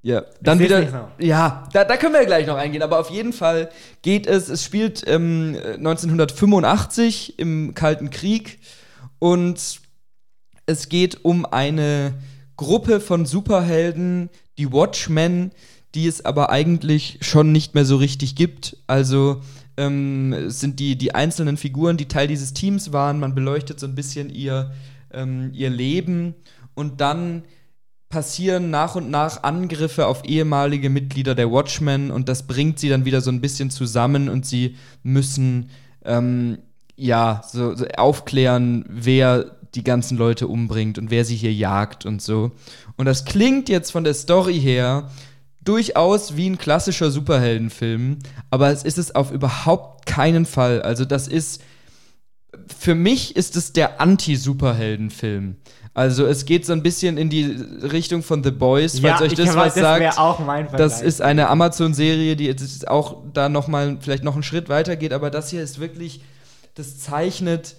[0.01, 0.87] Ja, dann wieder.
[0.89, 1.25] so.
[1.25, 2.81] Ja, da, da können wir gleich noch eingehen.
[2.83, 3.69] Aber auf jeden Fall
[4.01, 4.47] geht es.
[4.49, 8.59] Es spielt ähm, 1985 im Kalten Krieg
[9.19, 9.79] und
[10.65, 12.13] es geht um eine
[12.55, 15.51] Gruppe von Superhelden, die Watchmen,
[15.95, 18.77] die es aber eigentlich schon nicht mehr so richtig gibt.
[18.85, 19.41] Also
[19.79, 23.19] ähm, sind die, die einzelnen Figuren, die Teil dieses Teams waren.
[23.19, 24.73] Man beleuchtet so ein bisschen ihr,
[25.11, 26.35] ähm, ihr Leben
[26.75, 27.43] und dann
[28.09, 33.05] passieren nach und nach Angriffe auf ehemalige Mitglieder der Watchmen und das bringt sie dann
[33.05, 35.69] wieder so ein bisschen zusammen und sie müssen
[36.03, 36.57] ähm,
[36.95, 42.21] ja so, so aufklären, wer die ganzen Leute umbringt und wer sie hier jagt und
[42.21, 42.51] so.
[42.97, 45.09] Und das klingt jetzt von der Story her
[45.63, 50.81] durchaus wie ein klassischer Superheldenfilm, aber es ist es auf überhaupt keinen Fall.
[50.81, 51.61] Also das ist
[52.79, 55.57] für mich ist es der Anti-Superheldenfilm.
[55.93, 59.55] Also es geht so ein bisschen in die Richtung von The Boys, falls euch das
[59.55, 60.17] was das sagt.
[60.17, 61.01] auch mein Das Vergleich.
[61.07, 65.13] ist eine Amazon-Serie, die jetzt auch da noch mal vielleicht noch einen Schritt weiter geht,
[65.13, 66.21] aber das hier ist wirklich,
[66.75, 67.75] das zeichnet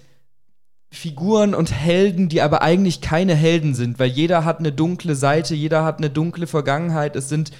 [0.91, 5.55] Figuren und Helden, die aber eigentlich keine Helden sind, weil jeder hat eine dunkle Seite,
[5.55, 7.15] jeder hat eine dunkle Vergangenheit.
[7.15, 7.51] Es sind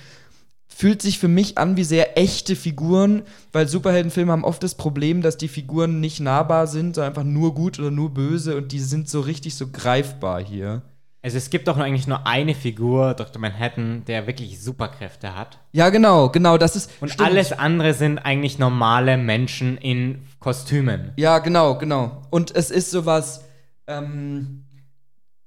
[0.73, 5.21] fühlt sich für mich an wie sehr echte Figuren, weil Superheldenfilme haben oft das Problem,
[5.21, 8.79] dass die Figuren nicht nahbar sind, sondern einfach nur gut oder nur böse und die
[8.79, 10.82] sind so richtig so greifbar hier.
[11.24, 13.39] Also es gibt doch eigentlich nur eine Figur, Dr.
[13.39, 15.59] Manhattan, der wirklich Superkräfte hat.
[15.72, 16.91] Ja, genau, genau, das ist.
[16.99, 17.30] Und stimmt.
[17.30, 21.13] alles andere sind eigentlich normale Menschen in Kostümen.
[21.17, 22.24] Ja, genau, genau.
[22.32, 23.43] Und es ist sowas,
[23.86, 24.65] ähm,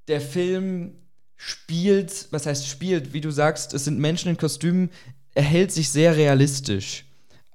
[0.07, 0.93] der Film
[1.37, 4.91] spielt, was heißt spielt, wie du sagst, es sind Menschen in Kostümen,
[5.35, 7.05] er hält sich sehr realistisch.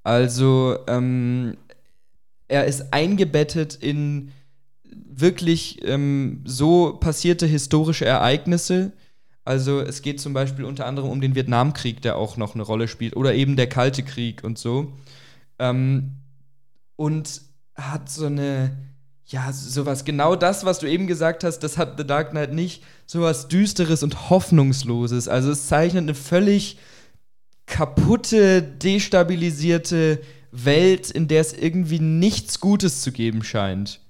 [0.04, 1.56] Also, ähm,
[2.50, 4.34] er ist eingebettet in
[5.08, 8.94] wirklich ähm, so passierte historische Ereignisse.
[9.46, 12.88] Also es geht zum Beispiel unter anderem um den Vietnamkrieg, der auch noch eine Rolle
[12.88, 14.94] spielt, oder eben der Kalte Krieg und so.
[15.58, 16.18] Ähm,
[16.96, 17.42] und
[17.76, 18.78] hat so eine,
[19.26, 22.84] ja, sowas, genau das, was du eben gesagt hast, das hat The Dark Knight nicht,
[23.06, 25.28] sowas Düsteres und Hoffnungsloses.
[25.28, 26.78] Also es zeichnet eine völlig
[27.66, 30.22] kaputte, destabilisierte
[30.52, 34.02] Welt, in der es irgendwie nichts Gutes zu geben scheint.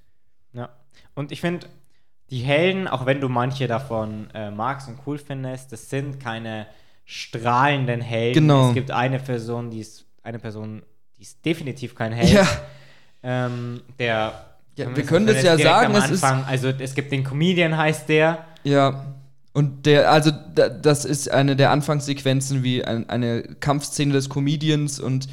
[1.20, 1.66] Und ich finde,
[2.30, 6.66] die Helden, auch wenn du manche davon äh, magst und cool findest, das sind keine
[7.04, 8.42] strahlenden Helden.
[8.48, 8.68] Genau.
[8.68, 10.82] Es gibt eine Person, die ist eine Person,
[11.18, 12.30] die ist definitiv kein Held.
[12.32, 12.46] Ja,
[13.22, 14.46] Ähm, der
[14.76, 18.46] Ja, wir können das ja sagen, es ist- also es gibt den Comedian, heißt der.
[18.64, 19.04] ja.
[19.52, 25.00] Und der, also da, das ist eine der Anfangssequenzen wie ein, eine Kampfszene des Comedians
[25.00, 25.26] und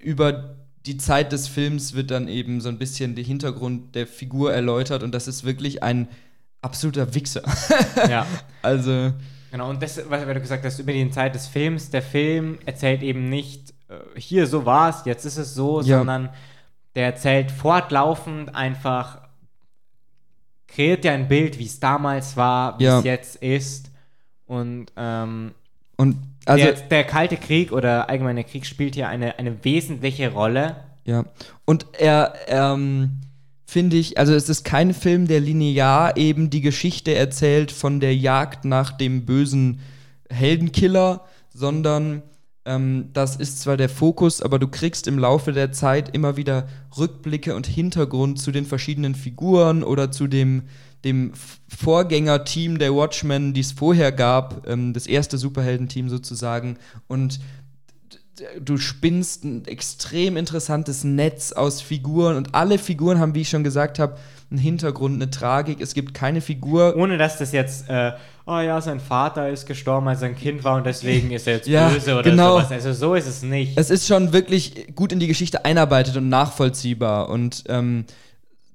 [0.00, 0.53] über
[0.86, 5.02] die Zeit des Films wird dann eben so ein bisschen der Hintergrund der Figur erläutert
[5.02, 6.08] und das ist wirklich ein
[6.62, 7.42] absoluter Wichser.
[8.08, 8.26] ja.
[8.62, 9.12] also,
[9.50, 13.02] Genau, und das, was du gesagt hast, über die Zeit des Films, der Film erzählt
[13.02, 15.98] eben nicht, äh, hier, so war's, jetzt ist es so, Ja.
[15.98, 16.30] sondern
[16.96, 19.18] der erzählt fortlaufend einfach,
[20.66, 22.98] kreiert ja ein Bild, wie es damals war, wie Ja.
[22.98, 23.90] es jetzt ist.
[24.46, 25.52] Und ähm,
[25.96, 26.16] und
[26.46, 30.76] also, der, der Kalte Krieg oder allgemeine Krieg spielt hier eine, eine wesentliche Rolle.
[31.04, 31.24] Ja.
[31.64, 33.20] Und er, ähm,
[33.66, 38.14] finde ich, also es ist kein Film, der linear eben die Geschichte erzählt von der
[38.14, 39.80] Jagd nach dem bösen
[40.30, 42.22] Heldenkiller, sondern
[42.64, 46.68] ähm, das ist zwar der Fokus, aber du kriegst im Laufe der Zeit immer wieder
[46.96, 50.62] Rückblicke und Hintergrund zu den verschiedenen Figuren oder zu dem,
[51.04, 51.32] dem
[51.68, 56.78] Vorgängerteam der Watchmen, die es vorher gab, ähm, das erste Superheldenteam sozusagen.
[57.06, 57.40] Und
[58.60, 63.64] du spinnst ein extrem interessantes Netz aus Figuren und alle Figuren haben, wie ich schon
[63.64, 64.16] gesagt habe,
[64.50, 65.80] einen Hintergrund, eine Tragik.
[65.80, 66.96] Es gibt keine Figur.
[66.96, 68.12] Ohne dass das jetzt, äh,
[68.46, 71.54] oh ja, sein Vater ist gestorben, als er ein Kind war und deswegen ist er
[71.54, 72.58] jetzt Ja, böse oder genau.
[72.58, 72.70] sowas.
[72.72, 73.78] Also so ist es nicht.
[73.78, 77.28] Es ist schon wirklich gut in die Geschichte einarbeitet und nachvollziehbar.
[77.28, 78.04] Und ähm,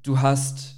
[0.03, 0.75] du hast.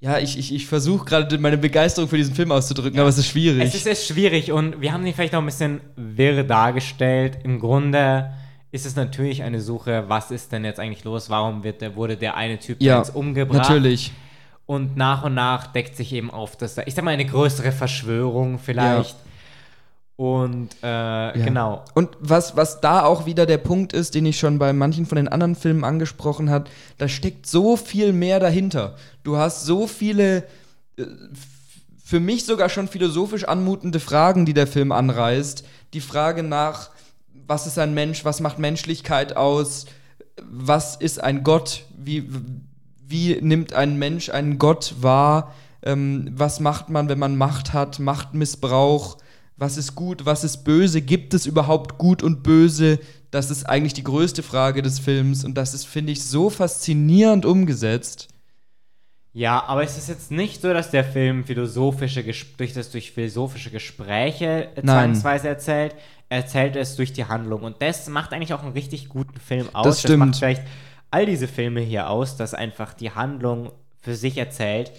[0.00, 3.26] Ja, ich, ich, ich versuche gerade meine Begeisterung für diesen Film auszudrücken, aber es ist
[3.26, 3.64] schwierig.
[3.64, 7.38] Es ist echt schwierig und wir haben den vielleicht noch ein bisschen wirr dargestellt.
[7.42, 8.30] Im Grunde
[8.70, 11.30] ist es natürlich eine Suche, was ist denn jetzt eigentlich los?
[11.30, 13.58] Warum wird der, wurde der eine Typ ja, jetzt umgebracht?
[13.58, 14.12] natürlich.
[14.66, 17.72] Und nach und nach deckt sich eben auf, dass da, ich sag mal, eine größere
[17.72, 19.16] Verschwörung vielleicht.
[20.18, 21.84] Und äh, genau.
[21.94, 25.14] Und was, was da auch wieder der Punkt ist, den ich schon bei manchen von
[25.14, 28.96] den anderen Filmen angesprochen habe, da steckt so viel mehr dahinter.
[29.22, 30.38] Du hast so viele,
[30.96, 31.04] äh,
[32.04, 35.64] für mich sogar schon philosophisch anmutende Fragen, die der Film anreißt.
[35.94, 36.90] Die Frage nach,
[37.46, 39.86] was ist ein Mensch, was macht Menschlichkeit aus,
[40.42, 42.28] was ist ein Gott, wie,
[43.06, 48.00] wie nimmt ein Mensch einen Gott wahr, ähm, was macht man, wenn man Macht hat,
[48.00, 49.18] Machtmissbrauch,
[49.58, 53.00] was ist gut, was ist böse, gibt es überhaupt gut und böse?
[53.30, 57.44] Das ist eigentlich die größte Frage des Films und das ist, finde ich, so faszinierend
[57.44, 58.28] umgesetzt.
[59.34, 62.24] Ja, aber es ist jetzt nicht so, dass der Film philosophische
[62.56, 65.94] durch das durch philosophische Gespräche äh, zwangsweise erzählt.
[66.28, 67.62] Er erzählt es durch die Handlung.
[67.62, 69.84] Und das macht eigentlich auch einen richtig guten Film aus.
[69.84, 70.18] Das stimmt.
[70.18, 70.62] macht vielleicht
[71.10, 74.92] all diese Filme hier aus, dass einfach die Handlung für sich erzählt.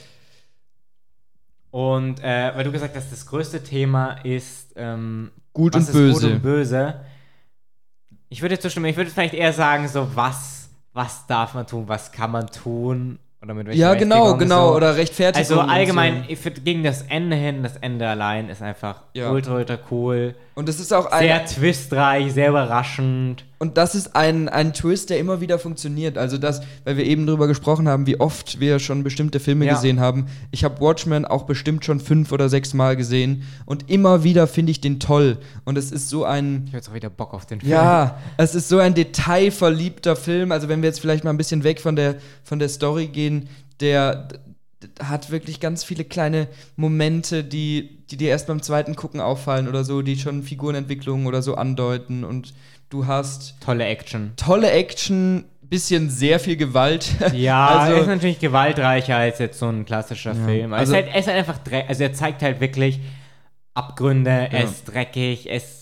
[1.72, 5.96] Und äh, weil du gesagt hast, das größte Thema ist ähm, Gut und ist gut
[5.96, 6.28] böse.
[6.34, 6.96] und böse.
[8.30, 12.12] Ich würde zustimmen, ich würde vielleicht eher sagen, so was, was darf man tun, was
[12.12, 13.20] kann man tun?
[13.42, 14.70] Oder mit welcher Ja, genau, genau.
[14.72, 14.76] so.
[14.76, 15.60] Oder Rechtfertigung.
[15.60, 16.30] Also allgemein, So.
[16.30, 19.32] ich find, gegen das Ende hin, das Ende allein ist einfach Ja.
[19.32, 20.36] ultra, ultra cool.
[20.56, 23.46] Und es ist auch ein, Sehr twistreich, sehr überraschend.
[23.60, 26.18] Und das ist ein, ein Twist, der immer wieder funktioniert.
[26.18, 29.74] Also das, weil wir eben drüber gesprochen haben, wie oft wir schon bestimmte Filme Ja.
[29.76, 30.28] gesehen haben.
[30.52, 33.44] Ich habe Watchmen auch bestimmt schon fünf oder sechs Mal gesehen.
[33.66, 35.38] Und immer wieder finde ich den toll.
[35.66, 36.62] Und es ist so ein.
[36.68, 37.74] Ich habe jetzt auch wieder Bock auf den Film.
[37.74, 40.52] Ja, es ist so ein detailverliebter Film.
[40.54, 43.50] Also wenn wir jetzt vielleicht mal ein bisschen weg von der, von der Story gehen,
[43.82, 44.30] der
[45.04, 46.48] hat wirklich ganz viele kleine
[46.78, 51.42] Momente, die, die dir erst beim zweiten Gucken auffallen oder so, die schon Figurenentwicklungen oder
[51.42, 52.24] so andeuten.
[52.24, 52.54] Und
[52.90, 54.34] du hast Tolle Action.
[54.36, 57.08] tolle Action, bisschen sehr viel Gewalt.
[57.34, 60.74] Ja, also, ist natürlich gewaltreicher als jetzt so ein klassischer Film.
[60.74, 63.00] Also, also- er, ist halt, er ist halt einfach dreck, also er zeigt halt wirklich
[63.76, 65.80] Abgründe, er ist dreckig, es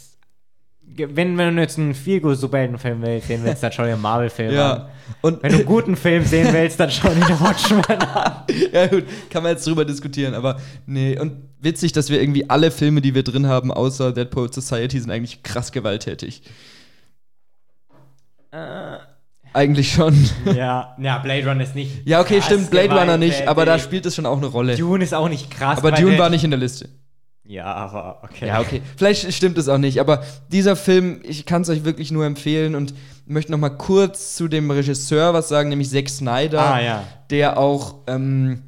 [0.99, 4.01] wenn, wenn du jetzt einen viel gut Superheldenfilm willst, sehen willst, dann schau dir einen
[4.01, 4.55] Marvel-Film an.
[4.55, 4.89] ja.
[5.21, 8.33] Und Wenn du einen guten Film sehen willst, dann schau dir den Watchmen an.
[8.71, 11.19] ja, gut, kann man jetzt drüber diskutieren, aber nee.
[11.19, 14.99] Und witzig, dass wir irgendwie alle Filme, die wir drin haben, außer Dead Poet Society,
[14.99, 16.41] sind eigentlich krass gewalttätig.
[18.57, 18.97] Äh,
[19.53, 20.13] Eigentlich schon.
[20.55, 22.07] ja, ja, Blade Runner ist nicht.
[22.07, 24.75] Ja, okay, krass stimmt, Blade Runner nicht, aber da spielt es schon auch eine Rolle.
[24.75, 25.79] Dune ist auch nicht krass.
[25.79, 26.89] aber Dune war nicht in der Liste.
[27.45, 28.47] Ja, aber okay.
[28.47, 28.81] Ja, okay.
[28.97, 32.75] Vielleicht stimmt es auch nicht, aber dieser Film, ich kann es euch wirklich nur empfehlen
[32.75, 32.93] und
[33.25, 37.03] möchte noch mal kurz zu dem Regisseur was sagen, nämlich Zack Snyder, Ah, ja.
[37.29, 38.63] der auch, ähm,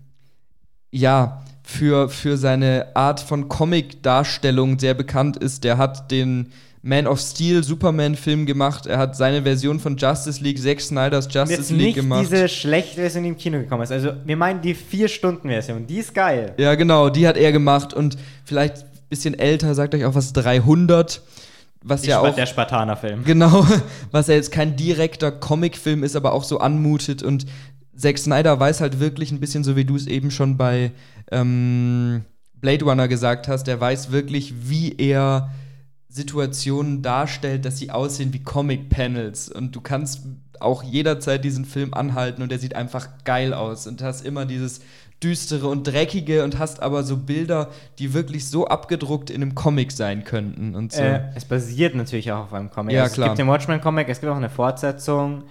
[0.91, 5.63] ja, für, für seine Art von Comic-Darstellung sehr bekannt ist.
[5.65, 6.51] Der hat den
[6.82, 11.59] Man of Steel Superman-Film gemacht, er hat seine Version von Justice League, Zack Snyders Justice
[11.59, 12.21] jetzt League nicht gemacht.
[12.21, 13.91] diese schlechte Version, die im Kino gekommen ist.
[13.91, 15.88] Also, wir meinen die 4-Stunden-Version.
[15.88, 16.53] Die ist geil.
[16.57, 20.32] Ja, genau, die hat er gemacht und vielleicht ein bisschen älter, sagt euch auch was
[20.32, 21.21] 300,
[21.84, 23.23] was Die ja auch der Spartaner-Film.
[23.25, 23.65] genau,
[24.11, 27.45] was ja jetzt kein direkter Comicfilm ist, aber auch so anmutet und
[27.95, 30.91] Zack Snyder weiß halt wirklich ein bisschen so wie du es eben schon bei
[31.32, 32.23] ähm,
[32.53, 35.49] Blade Runner gesagt hast, der weiß wirklich, wie er
[36.10, 40.22] Situationen darstellt, dass sie aussehen wie Comic-Panels und du kannst
[40.60, 44.82] auch jederzeit diesen Film anhalten und der sieht einfach geil aus und hast immer dieses
[45.24, 49.91] düstere und dreckige und hast aber so Bilder, die wirklich so abgedruckt in einem Comic
[49.91, 51.01] sein könnten und so.
[51.01, 52.95] Äh, es basiert natürlich auch auf einem Comic.
[52.95, 53.28] Ja, also, klar.
[53.28, 55.43] Es gibt den Watchmen-Comic, es gibt auch eine Fortsetzung,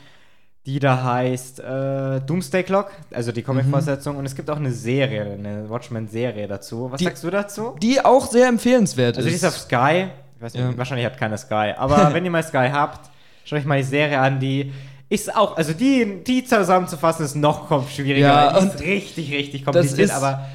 [0.66, 4.16] die da heißt äh, Doomsday Clock, also die Comic-Fortsetzung.
[4.16, 6.90] Und es gibt auch eine Serie, eine Watchmen-Serie dazu.
[6.90, 7.76] Was Die- sagst du dazu?
[7.80, 9.42] die auch sehr empfehlenswert Also die ist.
[9.42, 10.08] ist auf Sky.
[10.38, 10.78] Ich weiß nicht, Ja.
[10.78, 11.72] wahrscheinlich hat keiner Sky.
[11.76, 13.10] Aber wenn ihr mal Sky habt,
[13.44, 14.72] schaut euch mal die Serie an, die
[15.08, 18.26] ist auch, also die, die zusammenzufassen ist noch schwieriger.
[18.28, 20.46] Ja, die und ist richtig, richtig kompliziert, ist- aber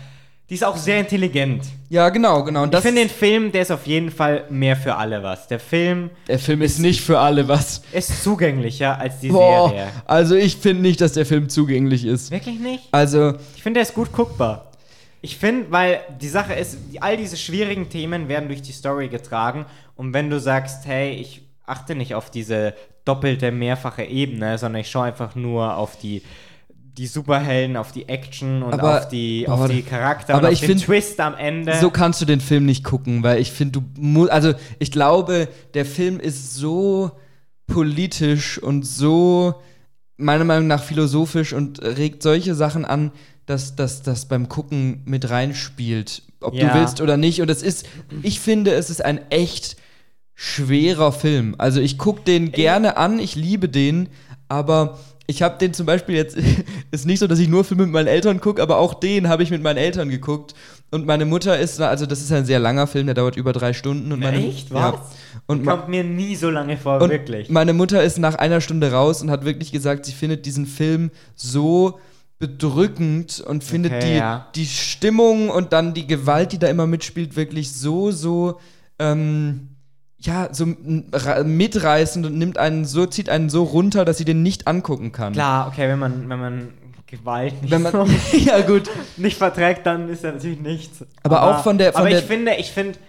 [0.50, 1.64] die ist auch sehr intelligent.
[1.90, 2.64] ja, genau, genau.
[2.64, 5.48] Und Ich finde den Film, der ist auf jeden Fall mehr für alle was.
[5.48, 7.82] Der Film der Film ist nicht für alle was.
[7.92, 9.88] ist zugänglicher als die Boah, Serie.
[10.06, 12.30] also ich finde nicht, dass der Film zugänglich ist.
[12.32, 12.84] Wirklich nicht?
[12.92, 14.70] Also, Ich finde, der ist gut guckbar.
[15.26, 19.66] Ich finde, weil die Sache ist, all diese schwierigen Themen werden durch die Story getragen.
[19.96, 22.74] Und wenn du sagst, hey, ich achte nicht auf diese
[23.06, 26.24] doppelte, mehrfache Ebene, sondern ich schaue einfach nur auf die,
[26.98, 30.54] die Superhelden, auf die Action und Aber- auf die, auf die Charakter aber und auf
[30.54, 31.74] ich den find, Twist am Ende.
[31.80, 35.48] so kannst du den Film nicht gucken, weil ich finde, du musst, also ich glaube,
[35.74, 37.12] der Film ist so
[37.66, 39.56] politisch und so,
[40.18, 43.12] meiner Meinung nach, philosophisch und regt solche Sachen an,
[43.46, 46.70] dass das beim Gucken mit reinspielt, ob Ja.
[46.74, 47.42] du willst oder nicht.
[47.42, 47.86] Und es ist,
[48.22, 49.76] ich finde, es ist ein echt
[50.36, 51.56] schwerer Film.
[51.58, 54.10] Also ich gucke den gerne an, ich liebe den,
[54.48, 56.38] aber ich habe den zum Beispiel jetzt,
[56.92, 59.44] ist nicht so, dass ich nur Filme mit meinen Eltern gucke, aber auch den habe
[59.44, 60.54] ich mit meinen Eltern geguckt.
[60.92, 63.74] Und meine Mutter ist, also das ist ein sehr langer Film, der dauert über drei
[63.74, 64.12] Stunden.
[64.12, 64.70] Und meine, Echt?
[64.70, 64.94] Ja.
[64.94, 65.00] Was?
[65.48, 67.50] Und, ma- Kommt mir nie so lange vor, und wirklich.
[67.50, 71.10] meine Mutter ist nach einer Stunde raus und hat wirklich gesagt, sie findet diesen Film
[71.36, 72.00] so
[72.48, 74.48] bedrückend und findet Okay, die, ja.
[74.54, 78.60] die Stimmung und dann die Gewalt, die da immer mitspielt, wirklich so, so,
[79.00, 79.70] ähm,
[80.18, 80.66] ja, so
[81.46, 85.34] mitreißend und nimmt einen so, zieht einen so runter, dass sie den nicht angucken kann.
[85.34, 86.68] Klar, okay, wenn man, wenn man
[87.08, 88.06] Gewalt nicht, Wenn man, so
[88.38, 91.06] ja gut, nicht verträgt, dann ist ja natürlich nichts.
[91.24, 93.00] Aber auch von der- von aber der- ich finde, ich finde,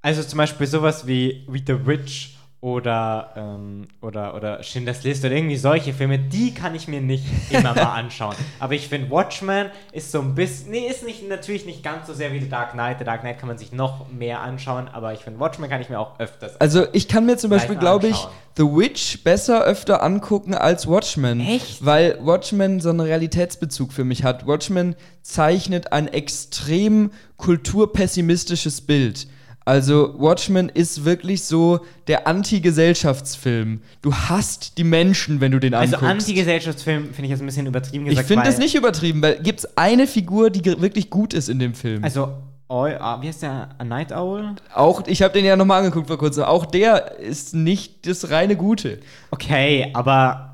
[0.00, 2.31] also zum Beispiel sowas wie, wie The Witch
[2.62, 7.24] oder, ähm, oder, oder Schindlers List oder irgendwie solche Filme, die kann ich mir nicht
[7.50, 8.36] immer mal anschauen.
[8.60, 12.14] Aber ich finde, Watchmen ist so ein bisschen, nee, ist nicht, natürlich nicht ganz so
[12.14, 13.00] sehr wie The Dark Knight.
[13.00, 15.88] The Dark Knight kann man sich noch mehr anschauen, aber ich finde, Watchmen kann ich
[15.88, 18.28] mir auch öfters also ich kann mir zum Beispiel, glaube ich.
[18.56, 21.40] The Witch besser öfter angucken als Watchmen.
[21.40, 21.84] Echt?
[21.84, 24.46] Weil Watchmen so einen Realitätsbezug für mich hat.
[24.46, 29.26] Watchmen zeichnet ein extrem kulturpessimistisches Bild.
[29.64, 33.80] Also Watchmen ist wirklich so der Anti-Gesellschaftsfilm.
[34.00, 36.10] Du hasst die Menschen, wenn du den Also anguckst.
[36.12, 38.28] Anti-Gesellschaftsfilm finde ich jetzt ein bisschen übertrieben ich gesagt.
[38.28, 41.58] finde es weil- nicht übertrieben, weil gibt es eine Figur, die wirklich gut ist in
[41.58, 42.02] dem Film.
[42.02, 42.32] Also,
[42.68, 43.68] oh, ah, wie heißt der?
[43.78, 44.56] A Night Owl?
[44.74, 48.56] auch, ich habe den ja nochmal angeguckt vor kurzem, auch der ist nicht das reine
[48.56, 48.98] Gute.
[49.30, 50.48] Okay, aber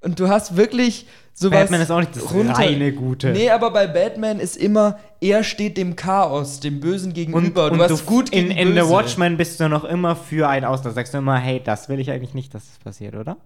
[0.00, 1.06] Und du hast wirklich
[1.40, 1.60] sowas.
[1.60, 3.30] Batman ist auch nicht das reine Gute.
[3.32, 7.70] Nee, aber bei Batman ist immer, er steht dem Chaos, dem Bösen gegenüber.
[7.70, 8.80] du hast gut in, in The.
[8.88, 10.82] Watchmen bist du noch immer für einen aus.
[10.82, 13.36] Da sagst du immer, hey, das will ich eigentlich nicht, dass das passiert, oder?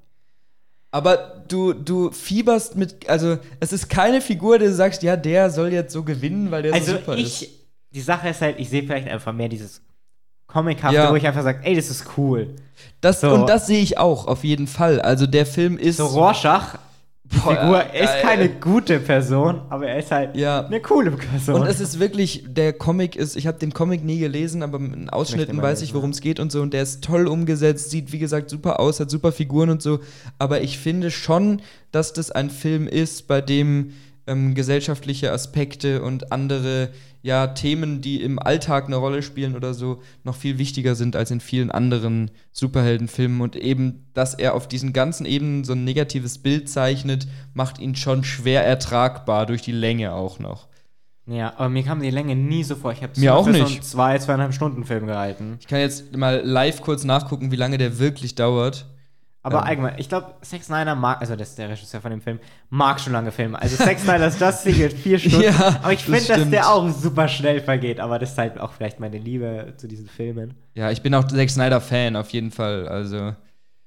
[0.90, 5.48] Aber du, du fieberst mit, also es ist keine Figur, der du sagst, ja, der
[5.50, 7.50] soll jetzt so gewinnen, weil der Also so super ich, ist.
[7.94, 9.80] die Sache ist halt, ich sehe vielleicht einfach mehr dieses
[10.46, 11.10] Comichafte, Ja.
[11.10, 12.48] wo ich einfach sage, ey, das ist cool.
[13.00, 15.00] Das, so- Und das sehe ich auch, auf jeden Fall.
[15.00, 15.96] Also der Film ist.
[15.96, 16.76] So Rorschach
[17.32, 17.78] Boah, Figur.
[17.78, 20.66] Er ist keine gute Person, aber er ist halt ja.
[20.66, 21.62] eine coole Person.
[21.62, 25.08] Und es ist wirklich, der Comic ist, ich habe den Comic nie gelesen, aber in
[25.10, 26.60] Ausschnitten ich weiß ich, worum es geht und so.
[26.60, 30.00] Und der ist toll umgesetzt, sieht wie gesagt super aus, hat super Figuren und so.
[30.38, 33.92] Aber ich finde schon, dass das ein Film ist, bei dem
[34.26, 36.90] ähm, gesellschaftliche Aspekte und andere
[37.22, 41.30] ja, Themen, die im Alltag eine Rolle spielen oder so, noch viel wichtiger sind als
[41.30, 43.40] in vielen anderen Superheldenfilmen.
[43.40, 47.94] Und eben, dass er auf diesen ganzen Ebenen so ein negatives Bild zeichnet, macht ihn
[47.94, 50.68] schon schwer ertragbar durch die Länge auch noch.
[51.26, 52.92] Ja, aber mir kam die Länge nie so vor.
[52.92, 53.58] Ich habe mir auch nicht.
[53.58, 55.56] so einen zwei, zweieinhalb Stunden Film gehalten.
[55.60, 58.86] Ich kann jetzt mal live kurz nachgucken, wie lange der wirklich dauert.
[59.44, 59.64] Aber ähm.
[59.64, 62.38] allgemein, ich glaube, Zack Snyder mag, also das ist der Regisseur von dem Film,
[62.70, 63.60] mag schon lange Filme.
[63.60, 65.42] Also Zack Snyder's Justice geht vier Stunden.
[65.42, 67.98] ja, aber ich finde, dass der auch super schnell vergeht.
[67.98, 70.54] Aber das ist halt auch vielleicht meine Liebe zu diesen Filmen.
[70.74, 72.88] Ja, ich bin auch Zack Snyder-Fan, auf jeden Fall.
[72.88, 73.34] Also.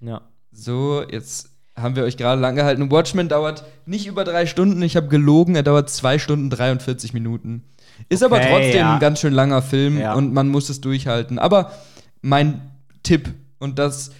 [0.01, 0.22] Ja.
[0.51, 2.91] So, jetzt haben wir euch gerade lang gehalten.
[2.91, 4.82] Watchmen dauert nicht über drei Stunden.
[4.82, 7.64] Ich habe gelogen, er dauert zwei Stunden 43 Minuten.
[8.10, 8.93] Ist okay, aber trotzdem ja.
[8.93, 10.14] ein ganz schön langer Film ja.
[10.14, 11.39] und man muss es durchhalten.
[11.39, 11.72] Aber
[12.22, 12.62] mein
[13.03, 14.12] Tipp, und das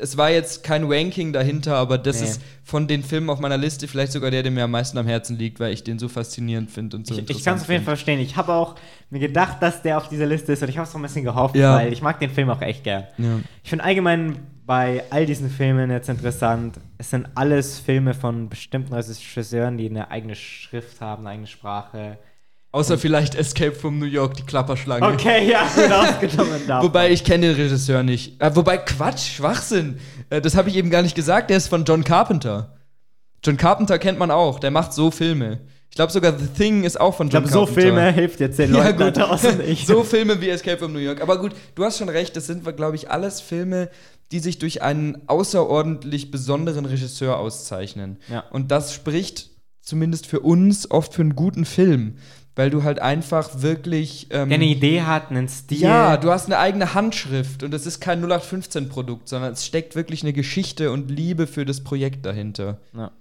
[0.00, 2.28] es war jetzt kein Ranking dahinter, aber das nee.
[2.28, 5.06] ist von den Filmen auf meiner Liste vielleicht sogar der, der mir am meisten am
[5.06, 7.68] Herzen liegt, weil ich den so faszinierend finde und so Ich, ich kann es auf
[7.68, 8.20] jeden Fall verstehen.
[8.20, 8.76] Ich habe auch
[9.10, 11.24] mir gedacht, dass der auf dieser Liste ist und ich habe es auch ein bisschen
[11.24, 11.76] gehofft, ja.
[11.76, 13.04] weil ich mag den Film auch echt gern.
[13.18, 13.40] Ja.
[13.62, 18.92] Ich finde allgemein bei all diesen Filmen jetzt interessant, es sind alles Filme von bestimmten
[18.92, 22.18] Regisseuren, die eine eigene Schrift haben, eine eigene Sprache
[22.70, 25.06] Außer vielleicht Escape from New York, die Klapperschlange.
[25.06, 28.40] Okay, ja, gut ausgenommen Wobei ich kenne den Regisseur nicht.
[28.42, 29.98] Äh, wobei, Quatsch, Schwachsinn.
[30.28, 31.48] Äh, das habe ich eben gar nicht gesagt.
[31.48, 32.76] Der ist von John Carpenter.
[33.42, 34.60] John Carpenter kennt man auch.
[34.60, 35.60] Der macht so Filme.
[35.88, 37.80] Ich glaube sogar The Thing ist auch von John ich glaub, Carpenter.
[37.80, 39.86] so Filme hilft jetzt den Leuten ja, da draußen nicht.
[39.86, 41.22] so Filme wie Escape from New York.
[41.22, 42.36] Aber gut, du hast schon recht.
[42.36, 43.88] Das sind, glaube ich, alles Filme,
[44.30, 48.18] die sich durch einen außerordentlich besonderen Regisseur auszeichnen.
[48.30, 48.44] Ja.
[48.50, 49.50] Und das spricht
[49.80, 52.18] zumindest für uns oft für einen guten Film
[52.58, 54.26] weil du halt einfach wirklich.
[54.30, 55.78] Ähm, eine Idee hat, einen Stil.
[55.78, 60.24] Ja, du hast eine eigene Handschrift und es ist kein 0815-Produkt, sondern es steckt wirklich
[60.24, 62.78] eine Geschichte und Liebe für das Projekt dahinter.
[62.96, 63.12] Ja.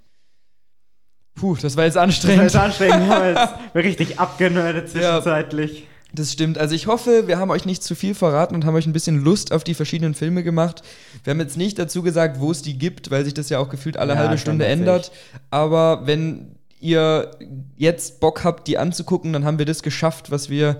[1.36, 2.46] Puh, das war jetzt anstrengend.
[2.46, 5.82] Das war jetzt anstrengend, wir jetzt richtig abgenördet zwischenzeitlich.
[5.82, 6.58] Ja, das stimmt.
[6.58, 9.24] Also ich hoffe, wir haben euch nicht zu viel verraten und haben euch ein bisschen
[9.24, 10.82] Lust auf die verschiedenen Filme gemacht.
[11.24, 13.70] Wir haben jetzt nicht dazu gesagt, wo es die gibt, weil sich das ja auch
[13.70, 15.12] gefühlt alle ja, halbe Stunde ändert.
[15.52, 17.32] Aber wenn ihr
[17.76, 20.80] jetzt Bock habt, die anzugucken, dann haben wir das geschafft, was wir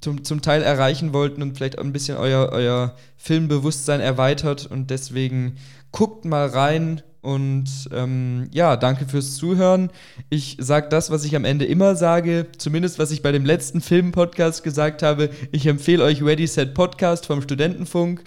[0.00, 4.66] zum, zum Teil erreichen wollten und vielleicht auch ein bisschen euer, euer Filmbewusstsein erweitert.
[4.66, 5.54] Und deswegen
[5.92, 9.92] guckt mal rein und ähm, ja, danke fürs Zuhören.
[10.28, 13.80] Ich sage das, was ich am Ende immer sage, zumindest was ich bei dem letzten
[13.80, 15.30] Film-Podcast gesagt habe.
[15.50, 18.24] Ich empfehle euch Ready Set Podcast vom Studentenfunk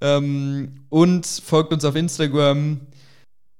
[0.00, 2.80] ähm, und folgt uns auf Instagram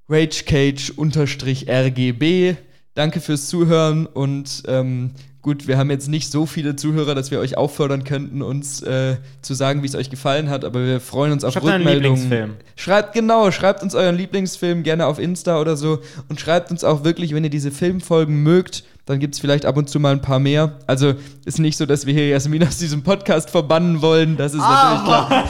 [0.09, 2.57] ragecage-rgb.
[2.95, 7.41] Danke fürs Zuhören und ähm, gut, wir haben jetzt nicht so viele Zuhörer, dass wir
[7.41, 11.33] euch auffordern könnten, uns äh, zu sagen, wie es euch gefallen hat, aber wir freuen
[11.33, 12.21] uns auf schreibt Rückmeldungen.
[12.21, 12.55] Lieblingsfilm.
[12.77, 17.03] Schreibt genau, schreibt uns euren Lieblingsfilm gerne auf Insta oder so und schreibt uns auch
[17.03, 20.21] wirklich, wenn ihr diese Filmfolgen mögt, dann gibt es vielleicht ab und zu mal ein
[20.21, 20.79] paar mehr.
[20.87, 21.15] Also
[21.45, 25.05] ist nicht so, dass wir hier Jasmin aus diesem Podcast verbannen wollen, das ist natürlich
[25.05, 25.49] klar.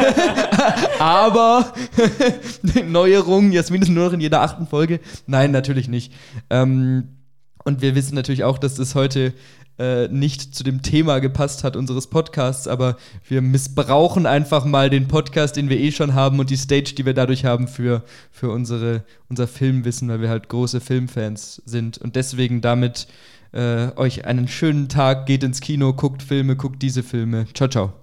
[1.00, 1.72] aber
[2.88, 5.00] Neuerungen, Jasmin ist nur noch in jeder achten Folge.
[5.26, 6.12] Nein, natürlich nicht.
[6.48, 7.08] Ähm,
[7.64, 9.32] und wir wissen natürlich auch, dass das heute
[9.78, 12.96] äh, nicht zu dem Thema gepasst hat unseres Podcasts, aber
[13.26, 17.06] wir missbrauchen einfach mal den Podcast, den wir eh schon haben und die Stage, die
[17.06, 21.98] wir dadurch haben für, für unsere, unser Filmwissen, weil wir halt große Filmfans sind.
[21.98, 23.06] Und deswegen damit
[23.52, 27.46] äh, euch einen schönen Tag, geht ins Kino, guckt Filme, guckt diese Filme.
[27.54, 28.01] Ciao, ciao.